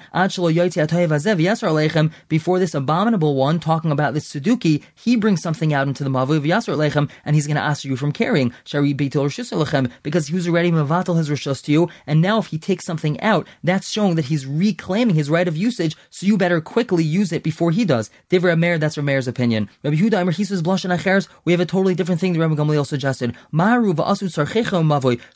Before 2.29 2.59
this 2.59 2.75
abominable 2.75 3.35
one 3.35 3.59
talking 3.59 3.91
about 3.91 4.13
this 4.13 4.31
Tzeduki, 4.31 4.83
he 4.93 5.15
brings 5.15 5.41
something 5.41 5.73
out 5.73 5.87
into 5.87 6.03
the 6.03 6.11
Mavi 6.11 6.37
of 6.37 6.43
Yasar 6.43 6.75
Aleichem, 6.75 7.09
and 7.25 7.35
he's 7.35 7.47
going 7.47 7.55
to 7.55 7.63
ask 7.63 7.83
you 7.83 7.95
from 7.95 8.11
carrying. 8.11 8.53
Because 10.03 10.27
he 10.27 10.35
was 10.35 10.47
already 10.47 10.71
Mavatal 10.71 11.17
his 11.17 11.29
Rishus 11.29 11.63
to 11.63 11.71
you, 11.71 11.89
and 12.05 12.21
now 12.21 12.37
if 12.37 12.47
he 12.47 12.59
takes 12.59 12.85
something 12.85 13.19
out, 13.21 13.47
that's 13.63 13.89
showing 13.89 14.15
that 14.15 14.25
he's 14.25 14.45
reclaiming 14.45 15.15
his 15.15 15.29
right 15.29 15.47
of 15.47 15.57
usage, 15.57 15.95
so 16.09 16.27
you 16.27 16.37
better 16.37 16.61
quickly 16.61 17.03
use 17.03 17.31
it 17.31 17.41
before 17.41 17.71
he 17.71 17.85
does. 17.85 18.09
Amer, 18.31 18.77
that's 18.77 18.97
Rameir's 18.97 19.27
opinion. 19.27 19.69
Rabbi 19.83 19.95
he 20.31 20.43
says, 20.43 20.61
Blush 20.61 20.85
and 20.85 20.93
we 21.45 21.53
have 21.53 21.61
a 21.61 21.65
totally 21.65 21.95
different 21.95 22.19
thing 22.19 22.33
that 22.33 22.39
Rabbi 22.39 22.55
Gamliel 22.55 22.85
suggested. 22.85 23.35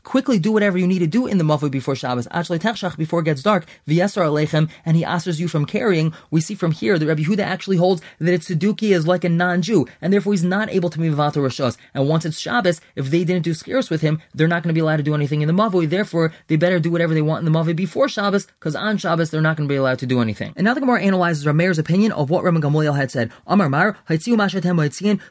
Quickly 0.03 0.39
do 0.39 0.51
whatever 0.51 0.77
you 0.77 0.87
need 0.87 0.99
to 0.99 1.07
do 1.07 1.27
in 1.27 1.37
the 1.37 1.43
mavoy 1.43 1.71
before 1.71 1.95
Shabbos, 1.95 2.27
actually 2.31 2.59
before 2.59 3.19
it 3.19 3.25
gets 3.25 3.38
dark, 3.43 3.65
v'yesar 3.87 4.23
alechem, 4.23 4.69
and 4.85 4.97
he 4.97 5.05
asks 5.05 5.39
you 5.39 5.47
from 5.47 5.65
carrying. 5.65 6.13
We 6.31 6.41
see 6.41 6.55
from 6.55 6.71
here 6.71 6.97
that 6.97 7.05
Rabbi 7.05 7.23
Huda 7.23 7.39
actually 7.39 7.77
holds 7.77 8.01
that 8.19 8.33
it's 8.33 8.49
Tzeduki 8.49 8.91
is 8.91 9.07
like 9.07 9.23
a 9.23 9.29
non-Jew, 9.29 9.87
and 10.01 10.11
therefore 10.11 10.33
he's 10.33 10.43
not 10.43 10.69
able 10.69 10.89
to 10.89 10.99
be 10.99 11.09
Mavato 11.09 11.37
Rishos. 11.37 11.77
And 11.93 12.07
once 12.07 12.25
it's 12.25 12.39
Shabbos, 12.39 12.81
if 12.95 13.09
they 13.09 13.23
didn't 13.23 13.43
do 13.43 13.51
skiros 13.51 13.89
with 13.89 14.01
him, 14.01 14.21
they're 14.33 14.47
not 14.47 14.63
going 14.63 14.73
to 14.73 14.77
be 14.77 14.81
allowed 14.81 14.97
to 14.97 15.03
do 15.03 15.13
anything 15.15 15.41
in 15.41 15.47
the 15.47 15.53
mavoy. 15.53 15.89
Therefore, 15.89 16.33
they 16.47 16.55
better 16.55 16.79
do 16.79 16.91
whatever 16.91 17.13
they 17.13 17.21
want 17.21 17.45
in 17.45 17.51
the 17.51 17.57
mavoy 17.57 17.75
before 17.75 18.09
Shabbos, 18.09 18.45
because 18.45 18.75
on 18.75 18.97
Shabbos 18.97 19.29
they're 19.29 19.41
not 19.41 19.57
going 19.57 19.67
to 19.67 19.73
be 19.73 19.77
allowed 19.77 19.99
to 19.99 20.05
do 20.05 20.21
anything. 20.21 20.53
And 20.55 20.65
now 20.65 20.73
the 20.73 20.79
Gemara 20.79 21.01
analyzes 21.01 21.45
Rameir's 21.45 21.79
opinion 21.79 22.11
of 22.11 22.29
what 22.29 22.43
Rabbi 22.43 22.59
Gamaliel 22.59 22.93
had 22.93 23.11
said. 23.11 23.31
Amar 23.47 23.69
Mar, 23.69 23.97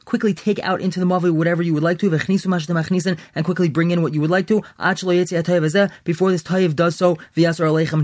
quickly 0.04 0.34
take 0.34 0.58
out 0.60 0.80
into 0.80 1.00
the 1.00 1.06
mavoy 1.06 1.30
whatever 1.30 1.62
you 1.62 1.74
would 1.74 1.82
like 1.82 1.98
to, 1.98 2.12
and 2.12 3.44
quickly 3.44 3.68
bring 3.68 3.90
in 3.90 4.02
what 4.02 4.14
you 4.14 4.20
would 4.20 4.30
like 4.30 4.46
to. 4.46 4.62
Before 6.04 6.30
this 6.30 6.42
tayiv 6.42 6.74
does 6.74 6.96
so, 6.96 7.18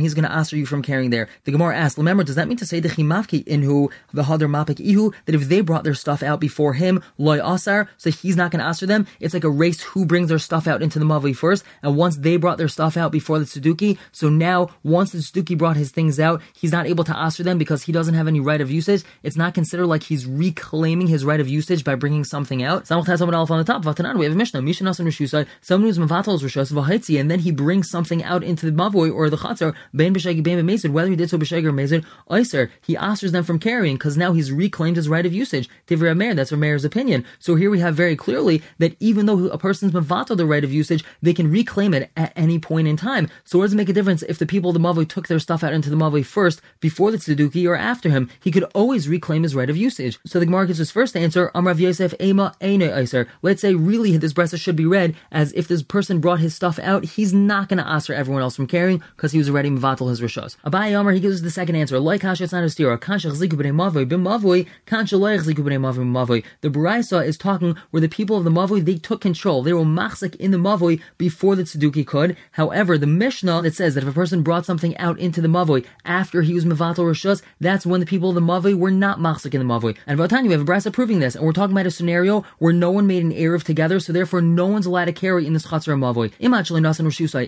he's 0.00 0.14
going 0.14 0.24
to 0.24 0.32
answer 0.32 0.56
you 0.56 0.66
from 0.66 0.82
carrying 0.82 1.10
there. 1.10 1.28
The 1.44 1.52
Gemara 1.52 1.76
asks, 1.76 1.98
remember, 1.98 2.24
does 2.24 2.36
that 2.36 2.48
mean 2.48 2.56
to 2.58 2.66
say 2.66 2.80
the 2.80 2.88
chimavki 2.88 3.44
the 3.44 4.22
hadar 4.22 4.48
mapik 4.48 4.80
ihu 4.80 5.12
that 5.26 5.34
if 5.34 5.48
they 5.48 5.60
brought 5.60 5.84
their 5.84 5.94
stuff 5.94 6.22
out 6.22 6.40
before 6.40 6.74
him, 6.74 7.02
loy 7.18 7.44
asar, 7.44 7.88
so 7.96 8.10
he's 8.10 8.36
not 8.36 8.50
going 8.50 8.60
to 8.60 8.66
answer 8.66 8.86
them? 8.86 9.06
It's 9.20 9.34
like 9.34 9.44
a 9.44 9.50
race 9.50 9.82
who 9.82 10.04
brings 10.06 10.28
their 10.28 10.38
stuff 10.38 10.66
out 10.66 10.82
into 10.82 10.98
the 10.98 11.04
mavoi 11.04 11.36
first, 11.36 11.64
and 11.82 11.96
once 11.96 12.16
they 12.16 12.36
brought 12.36 12.58
their 12.58 12.68
stuff 12.68 12.96
out 12.96 13.12
before 13.12 13.38
the 13.38 13.44
tzeduki, 13.44 13.98
so 14.12 14.28
now 14.28 14.68
once 14.82 15.12
the 15.12 15.18
tzeduki 15.18 15.56
brought 15.56 15.76
his 15.76 15.90
things 15.90 16.18
out, 16.18 16.42
he's 16.54 16.72
not 16.72 16.86
able 16.86 17.04
to 17.04 17.16
answer 17.16 17.42
them 17.42 17.58
because 17.58 17.82
he 17.82 17.92
doesn't 17.92 18.14
have 18.14 18.28
any 18.28 18.40
right 18.40 18.60
of 18.60 18.70
usage. 18.70 19.04
It's 19.22 19.36
not 19.36 19.54
considered 19.54 19.86
like 19.86 20.02
he's 20.02 20.26
reclaiming 20.26 21.06
his 21.06 21.24
right 21.24 21.40
of 21.40 21.48
usage 21.48 21.84
by 21.84 21.94
bringing 21.94 22.24
something 22.24 22.62
out. 22.62 22.84
Samach 22.84 23.06
has 23.06 23.18
someone 23.18 23.34
else 23.34 23.50
on 23.50 23.58
the 23.58 23.64
top. 23.64 23.84
We 23.84 24.24
have 24.24 24.32
a 24.32 24.36
Mishnah. 24.36 24.62
Mishnah. 24.62 24.94
Someone 24.94 25.86
who's 25.86 25.98
Mavatal's 25.98 26.42
Rishus 26.42 26.72
Vahaitzi, 26.72 27.20
and 27.20 27.30
then 27.30 27.40
he 27.40 27.50
brings 27.50 27.90
something 27.90 28.22
out 28.24 28.42
into 28.42 28.66
the 28.66 28.72
mavoi 28.72 29.12
or 29.14 29.30
the 29.30 29.36
chatzar, 29.36 29.74
Ben 29.92 30.14
B'Shagi 30.14 30.42
Ben 30.42 30.64
B'Mezid, 30.64 30.90
whether 30.90 31.10
he 31.10 31.16
did 31.16 31.30
so 31.30 31.38
B'Shagi 31.38 31.64
or 31.64 31.72
Mezid, 31.72 32.04
Oyser, 32.30 32.70
he 32.80 32.96
answers 32.96 33.32
them 33.32 33.44
from 33.44 33.58
carrying 33.58 33.96
because 33.96 34.16
now 34.16 34.32
he's 34.32 34.52
reclaimed 34.52 34.96
his 34.96 35.08
right 35.08 35.26
of 35.26 35.32
usage. 35.32 35.68
Tivra 35.86 36.16
Meir, 36.16 36.34
that's 36.34 36.52
Rameir's 36.52 36.84
opinion. 36.84 37.24
So 37.38 37.56
here 37.56 37.70
we 37.70 37.80
have 37.80 37.94
very 37.94 38.16
clearly 38.16 38.62
that 38.78 38.96
even 39.00 39.26
though 39.26 39.48
a 39.48 39.58
person's 39.58 39.92
Mavatal 39.92 40.36
the 40.36 40.46
right 40.46 40.64
of 40.64 40.72
usage, 40.72 41.04
they 41.20 41.34
can 41.34 41.50
reclaim 41.50 41.92
it 41.92 42.10
at 42.16 42.32
any 42.36 42.58
point 42.58 42.88
in 42.88 42.96
time. 42.96 43.28
So 43.44 43.58
what 43.58 43.66
does 43.66 43.74
it 43.74 43.76
make 43.76 43.88
a 43.88 43.92
difference 43.92 44.22
if 44.22 44.38
the 44.38 44.46
people 44.46 44.70
of 44.70 44.74
the 44.74 44.80
mavoi 44.80 45.08
took 45.08 45.28
their 45.28 45.38
stuff 45.38 45.62
out 45.62 45.72
into 45.72 45.90
the 45.90 45.96
mavoi 45.96 46.24
first, 46.24 46.60
before 46.80 47.10
the 47.10 47.18
tzeduki, 47.18 47.68
or 47.68 47.76
after 47.76 48.08
him? 48.08 48.30
He 48.40 48.50
could 48.50 48.64
always 48.74 49.08
reclaim 49.08 49.42
his 49.42 49.54
right 49.54 49.68
of 49.68 49.76
usage. 49.76 50.18
So 50.24 50.38
the 50.38 50.46
Gemara 50.46 50.66
gives 50.66 50.78
his 50.78 50.90
first 50.90 51.16
answer, 51.16 51.50
Amrav 51.54 51.78
Yosef 51.78 52.14
Ema 52.20 52.54
Eine. 52.62 53.26
Let's 53.42 53.60
say 53.60 53.74
really 53.74 54.16
this 54.16 54.32
bresa 54.32 54.58
should 54.58 54.76
be 54.76 54.86
read 54.86 55.14
as 55.30 55.52
if 55.52 55.68
this 55.68 55.82
person 55.82 56.20
brought 56.20 56.40
his 56.40 56.54
stuff 56.54 56.78
out, 56.78 57.04
he's 57.04 57.34
not 57.34 57.68
going 57.68 57.78
to 57.78 57.88
ask 57.88 58.10
everyone 58.10 58.42
else 58.42 58.56
from 58.56 58.66
carrying 58.66 59.02
because 59.16 59.32
he 59.32 59.38
was 59.38 59.48
already 59.48 59.70
Mavatal 59.78 60.08
his 60.08 60.20
rishos. 60.20 60.56
Abai 60.64 60.98
Amar, 60.98 61.12
he 61.12 61.20
gives 61.20 61.42
the 61.42 61.50
second 61.50 61.76
answer, 61.76 61.98
like 61.98 62.20
Kasha, 62.20 62.44
it's 62.44 62.52
not 62.52 62.62
a 62.62 62.66
stira. 62.66 63.00
Kasha 63.00 63.28
Ziku 63.28 63.50
B'nei 63.50 63.72
Mavoi, 63.72 64.06
B'mavoi, 64.06 64.66
Ziku 64.86 66.04
Mavoi. 66.10 66.44
The 66.60 66.70
Baraisa 66.70 67.24
is 67.24 67.36
talking 67.36 67.76
where 67.90 68.00
the 68.00 68.08
people 68.08 68.36
of 68.36 68.44
the 68.44 68.50
Mavoi, 68.50 68.84
they 68.84 68.96
took 68.96 69.20
control. 69.20 69.62
They 69.62 69.72
were 69.72 69.82
machzik 69.82 70.36
in 70.36 70.50
the 70.50 70.58
Mavoi 70.58 71.00
before 71.18 71.56
the 71.56 71.62
Tzeduki 71.64 72.06
could. 72.06 72.36
However, 72.52 72.98
the 72.98 73.06
Mishnah 73.06 73.62
that 73.62 73.74
says 73.74 73.94
that 73.94 74.04
if 74.04 74.10
a 74.10 74.12
person 74.12 74.42
brought 74.42 74.66
something 74.66 74.96
out 74.98 75.18
into 75.18 75.40
the 75.40 75.48
Mavoi 75.48 75.84
after 76.04 76.42
he 76.42 76.54
was 76.54 76.64
Mevatel 76.64 77.04
Rishus, 77.04 77.42
that's 77.60 77.86
when 77.86 78.00
the 78.00 78.06
people 78.06 78.30
of 78.30 78.34
the 78.34 78.40
Mavoi 78.40 78.74
were 78.74 78.90
not 78.90 79.18
machzik 79.18 79.54
in 79.54 79.66
the 79.66 79.72
Mavoi. 79.72 79.96
And 80.06 80.18
Vatanya, 80.18 80.46
we 80.46 80.52
have 80.52 80.62
a 80.62 80.64
Brasa 80.64 80.92
proving 80.92 81.20
this, 81.20 81.34
and 81.34 81.44
we're 81.44 81.52
talking 81.52 81.74
about 81.74 81.86
a 81.86 81.90
scenario 81.90 82.44
where 82.58 82.72
no 82.72 82.90
one 82.90 83.06
made 83.06 83.22
an 83.22 83.32
Erev 83.32 83.62
together, 83.64 84.00
so 84.00 84.12
therefore 84.12 84.40
no 84.40 84.66
one's 84.66 84.86
allowed 84.86 85.06
to 85.06 85.12
carry 85.12 85.46
in 85.46 85.52
this 85.52 85.66
Chatzar 85.66 85.98
Mavoi. 85.98 86.32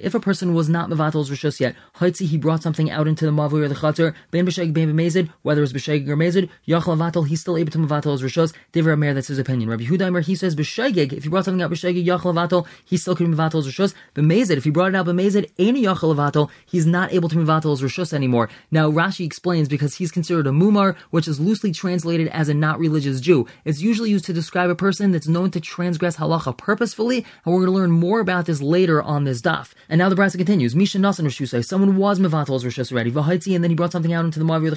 If 0.02 0.14
a 0.14 0.20
person 0.20 0.54
was 0.54 0.68
not 0.68 0.88
Mevatel's 0.88 1.30
Rishus 1.30 1.60
yet, 1.60 1.74
Haitzi, 2.06 2.26
he 2.26 2.38
brought 2.38 2.62
something 2.62 2.90
out 2.90 3.08
into 3.08 3.24
the 3.24 3.32
Mavoi 3.32 3.64
or 3.64 3.68
the 3.68 3.74
Chatzar, 3.74 4.14
Ben 4.30 4.46
B'Sheg, 4.46 4.72
Ben 4.72 4.92
B'Mezid, 4.92 5.30
whether 5.42 5.62
it's 5.62 5.72
B'Sheg 5.72 6.08
or 6.08 6.16
Mezid, 6.16 6.48
Yachal 6.66 7.26
he's 7.26 7.40
still 7.40 7.56
able 7.56 7.72
to 7.72 7.78
Mevatel 7.78 8.12
his 8.12 8.22
Rishos, 8.22 8.54
Devar 8.72 8.92
Amer, 8.92 9.14
that's 9.14 9.28
his 9.28 9.38
opinion. 9.38 9.68
Rabbi 9.68 9.84
Hudaimer, 9.84 10.22
he 10.22 10.34
says 10.34 10.54
B'Shegig, 10.54 11.12
if 11.12 11.24
he 11.24 11.28
brought 11.28 11.44
something 11.44 11.62
out 11.62 11.70
B'Shegig, 11.70 12.04
Yachal 12.04 12.34
Vatel, 12.34 12.66
he 12.84 12.96
still 12.96 13.16
could 13.16 13.26
Mevatel 13.26 13.64
his 13.64 13.68
Rishus. 13.68 13.94
B'Mezid, 14.14 14.56
if 14.56 14.64
he 14.64 14.70
brought 14.70 14.90
it 14.90 14.96
out 14.96 15.06
B'Mezid, 15.06 15.50
any 15.58 15.82
Yachal 15.82 16.50
he's 16.66 16.86
not 16.86 17.12
able 17.12 17.28
to 17.28 17.36
Mevatel 17.36 17.70
his 17.70 17.82
Rishos 17.82 18.12
anymore. 18.12 18.48
Now, 18.70 18.90
Rashi 18.90 19.24
explains 19.24 19.68
because 19.68 19.94
he's 19.94 20.12
considered 20.12 20.46
a 20.46 20.50
Mumar, 20.50 20.96
which 21.10 21.28
is 21.28 21.40
loosely 21.40 21.72
translated 21.72 22.28
as 22.28 22.48
a 22.48 22.54
not 22.54 22.78
religious 22.78 23.20
Jew. 23.20 23.46
It's 23.64 23.80
usually 23.80 24.10
used 24.10 24.24
to 24.26 24.32
describe 24.32 24.70
a 24.70 24.74
person 24.74 25.12
that's 25.12 25.28
known 25.28 25.50
to 25.50 25.60
transgress 25.60 26.16
halacha 26.16 26.56
purposefully, 26.56 27.24
and 27.44 27.54
we're 27.54 27.60
going 27.60 27.72
to 27.72 27.78
learn 27.78 27.90
more 27.90 28.20
about 28.20 28.46
this 28.46 28.62
later 28.62 29.02
on 29.02 29.24
this 29.24 29.42
daf. 29.42 29.72
And 29.88 29.98
now 29.98 30.08
the 30.08 30.16
Brasa 30.16 30.36
continues. 30.36 30.74
Misha 30.74 30.98
Nasan 30.98 31.24
Rishusai, 31.24 31.64
someone 31.64 31.95
was 31.96 32.18
Mevatel's 32.18 32.64
Rishus 32.64 32.90
already. 32.90 33.12
V'Haitzi, 33.12 33.54
and 33.54 33.62
then 33.62 33.70
he 33.70 33.76
brought 33.76 33.92
something 33.92 34.12
out 34.12 34.24
into 34.24 34.38
the 34.38 34.44
Mavi 34.44 34.66
or 34.66 34.70
the 34.70 34.76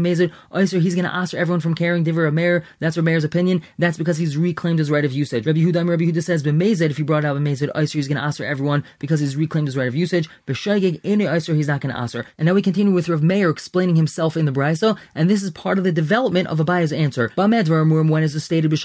Mezid. 0.00 0.32
Oyser, 0.52 0.80
he's 0.80 0.94
going 0.94 1.04
to 1.04 1.14
ask 1.14 1.32
everyone 1.34 1.60
from 1.60 1.74
carrying 1.74 2.04
Diver 2.04 2.26
Amer. 2.26 2.64
That's 2.78 2.96
Rameir's 2.96 3.24
opinion. 3.24 3.62
That's 3.78 3.96
because 3.96 4.18
he's 4.18 4.36
reclaimed 4.36 4.78
his 4.78 4.90
right 4.90 5.04
of 5.04 5.12
usage. 5.12 5.46
Rabbi 5.46 5.60
Huda, 5.60 5.88
Rabbi 5.88 6.04
Huda 6.04 6.22
says, 6.22 6.42
B'Mezid, 6.42 6.90
if 6.90 6.96
he 6.96 7.02
brought 7.02 7.24
out 7.24 7.36
B'Mezid, 7.36 7.72
Oyser, 7.72 7.94
he's 7.94 8.08
going 8.08 8.18
to 8.18 8.24
ask 8.24 8.40
everyone 8.40 8.84
because 8.98 9.20
he's 9.20 9.36
reclaimed 9.36 9.68
his 9.68 9.76
right 9.76 9.88
of 9.88 9.94
usage. 9.94 10.28
B'Shegig, 10.46 11.00
any 11.04 11.24
Oyser, 11.24 11.54
he's 11.54 11.68
not 11.68 11.80
going 11.80 11.94
to 11.94 12.00
ask. 12.00 12.10
And 12.10 12.46
now 12.46 12.54
we 12.54 12.62
continue 12.62 12.92
with 12.92 13.08
Rav 13.08 13.22
Meir 13.22 13.50
explaining 13.50 13.94
himself 13.94 14.36
in 14.36 14.44
the 14.46 14.52
Brisa, 14.52 14.98
and 15.14 15.30
this 15.30 15.42
is 15.42 15.50
part 15.52 15.78
of 15.78 15.84
the 15.84 15.92
development 15.92 16.48
of 16.48 16.58
Abaye's 16.58 16.92
answer. 16.92 17.30
When 17.36 17.52
is 17.52 18.42
stated 18.42 18.70
That's 18.70 18.82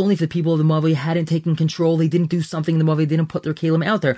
only 0.00 0.14
if 0.14 0.20
the 0.20 0.28
people 0.28 0.52
of 0.52 0.58
the 0.58 0.64
Mavi 0.64 0.94
hadn't 0.94 1.26
taken 1.26 1.54
control, 1.56 1.96
they 1.96 2.08
didn't 2.08 2.28
do 2.28 2.40
something 2.40 2.78
in 2.78 2.84
the 2.84 2.90
Mavi, 2.90 3.06
didn't 3.06 3.26
put 3.26 3.42
their 3.42 3.52
Kalim 3.52 3.84
out 3.84 4.00
there. 4.00 4.16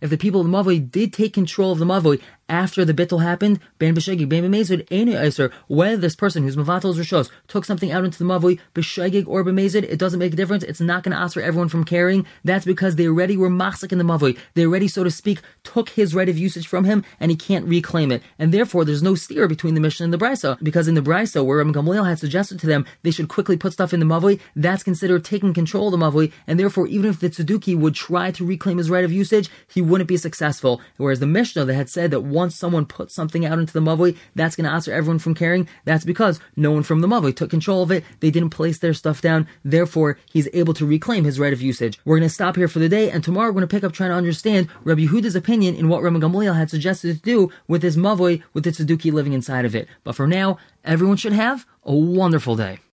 If 0.00 0.10
the 0.10 0.18
people 0.18 0.40
of 0.40 0.46
the 0.46 0.52
Mavi 0.52 0.90
did 0.90 1.12
take 1.12 1.32
control 1.32 1.72
of 1.72 1.78
the 1.78 1.84
Mavi 1.84 2.20
after 2.48 2.84
the 2.84 2.94
bittul 2.94 3.22
happened, 3.22 3.60
ben 3.78 3.94
b'shegig, 3.94 4.28
ben 4.28 4.44
b'mezid, 4.44 4.86
any 4.90 5.16
iser. 5.16 5.50
Whether 5.66 5.96
this 5.96 6.16
person 6.16 6.42
who's 6.42 6.56
mavatos 6.56 6.96
rishos 6.96 7.30
took 7.46 7.64
something 7.64 7.92
out 7.92 8.04
into 8.04 8.18
the 8.18 8.24
mavui, 8.24 8.58
b'shegig 8.74 9.26
or 9.26 9.44
b'mezid, 9.44 9.84
it 9.84 9.98
doesn't 9.98 10.18
make 10.18 10.32
a 10.32 10.36
difference. 10.36 10.64
It's 10.64 10.80
not 10.80 11.02
going 11.02 11.14
to 11.14 11.20
ask 11.20 11.34
for 11.34 11.42
everyone 11.42 11.68
from 11.68 11.84
carrying. 11.84 12.26
That's 12.44 12.64
because 12.64 12.96
they 12.96 13.06
already 13.06 13.36
were 13.36 13.50
machzik 13.50 13.92
in 13.92 13.98
the 13.98 14.04
mavui. 14.04 14.38
They 14.54 14.64
already, 14.64 14.88
so 14.88 15.04
to 15.04 15.10
speak, 15.10 15.40
took 15.64 15.90
his 15.90 16.14
right 16.14 16.28
of 16.28 16.38
usage 16.38 16.66
from 16.66 16.84
him, 16.84 17.04
and 17.20 17.30
he 17.30 17.36
can't 17.36 17.66
reclaim 17.66 18.10
it. 18.12 18.22
And 18.38 18.52
therefore, 18.52 18.84
there's 18.84 19.02
no 19.02 19.14
steer 19.14 19.48
between 19.48 19.74
the 19.74 19.80
Mishnah 19.80 20.04
and 20.04 20.12
the 20.12 20.18
Brisa, 20.18 20.58
because 20.62 20.88
in 20.88 20.94
the 20.94 21.02
Brisa, 21.02 21.44
where 21.44 21.64
Gamliel 21.64 22.08
had 22.08 22.18
suggested 22.18 22.58
to 22.60 22.66
them 22.66 22.86
they 23.02 23.10
should 23.10 23.28
quickly 23.28 23.56
put 23.56 23.72
stuff 23.72 23.92
in 23.92 24.00
the 24.00 24.06
mavui, 24.06 24.40
that's 24.56 24.82
considered 24.82 25.24
taking 25.24 25.52
control 25.52 25.92
of 25.92 25.98
the 25.98 26.04
mavui, 26.04 26.32
and 26.46 26.58
therefore, 26.58 26.86
even 26.86 27.10
if 27.10 27.20
the 27.20 27.30
tzeduki 27.30 27.76
would 27.76 27.94
try 27.94 28.30
to 28.30 28.44
reclaim 28.44 28.78
his 28.78 28.90
right 28.90 29.04
of 29.04 29.12
usage, 29.12 29.50
he 29.68 29.82
wouldn't 29.82 30.08
be 30.08 30.16
successful. 30.16 30.80
Whereas 30.96 31.20
the 31.20 31.26
Mishnah 31.26 31.64
that 31.66 31.74
had 31.74 31.90
said 31.90 32.10
that 32.10 32.20
once 32.38 32.54
someone 32.54 32.86
puts 32.86 33.12
something 33.12 33.44
out 33.44 33.58
into 33.58 33.72
the 33.72 33.80
Mavoi, 33.80 34.16
that's 34.36 34.54
going 34.54 34.64
to 34.64 34.70
answer 34.70 34.92
everyone 34.92 35.18
from 35.18 35.34
caring. 35.34 35.68
That's 35.84 36.04
because 36.04 36.38
no 36.54 36.70
one 36.70 36.84
from 36.84 37.00
the 37.00 37.08
Mavoi 37.08 37.34
took 37.34 37.50
control 37.50 37.82
of 37.82 37.90
it. 37.90 38.04
They 38.20 38.30
didn't 38.30 38.50
place 38.50 38.78
their 38.78 38.94
stuff 38.94 39.20
down. 39.20 39.48
Therefore, 39.64 40.20
he's 40.32 40.48
able 40.52 40.72
to 40.74 40.86
reclaim 40.86 41.24
his 41.24 41.40
right 41.40 41.52
of 41.52 41.60
usage. 41.60 41.98
We're 42.04 42.18
going 42.18 42.28
to 42.28 42.34
stop 42.34 42.54
here 42.54 42.68
for 42.68 42.78
the 42.78 42.88
day, 42.88 43.10
and 43.10 43.24
tomorrow 43.24 43.48
we're 43.48 43.54
going 43.54 43.68
to 43.68 43.76
pick 43.76 43.82
up 43.82 43.92
trying 43.92 44.10
to 44.10 44.16
understand 44.16 44.68
Rabbi 44.84 45.06
Yehuda's 45.06 45.34
opinion 45.34 45.74
in 45.74 45.88
what 45.88 46.00
Rabbi 46.00 46.20
Gamaliel 46.20 46.54
had 46.54 46.70
suggested 46.70 47.16
to 47.16 47.22
do 47.22 47.52
with 47.66 47.82
his 47.82 47.96
Mavoi, 47.96 48.44
with 48.52 48.62
the 48.62 48.70
Tzeduki 48.70 49.12
living 49.12 49.32
inside 49.32 49.64
of 49.64 49.74
it. 49.74 49.88
But 50.04 50.14
for 50.14 50.28
now, 50.28 50.58
everyone 50.84 51.16
should 51.16 51.32
have 51.32 51.66
a 51.82 51.92
wonderful 51.92 52.54
day. 52.54 52.78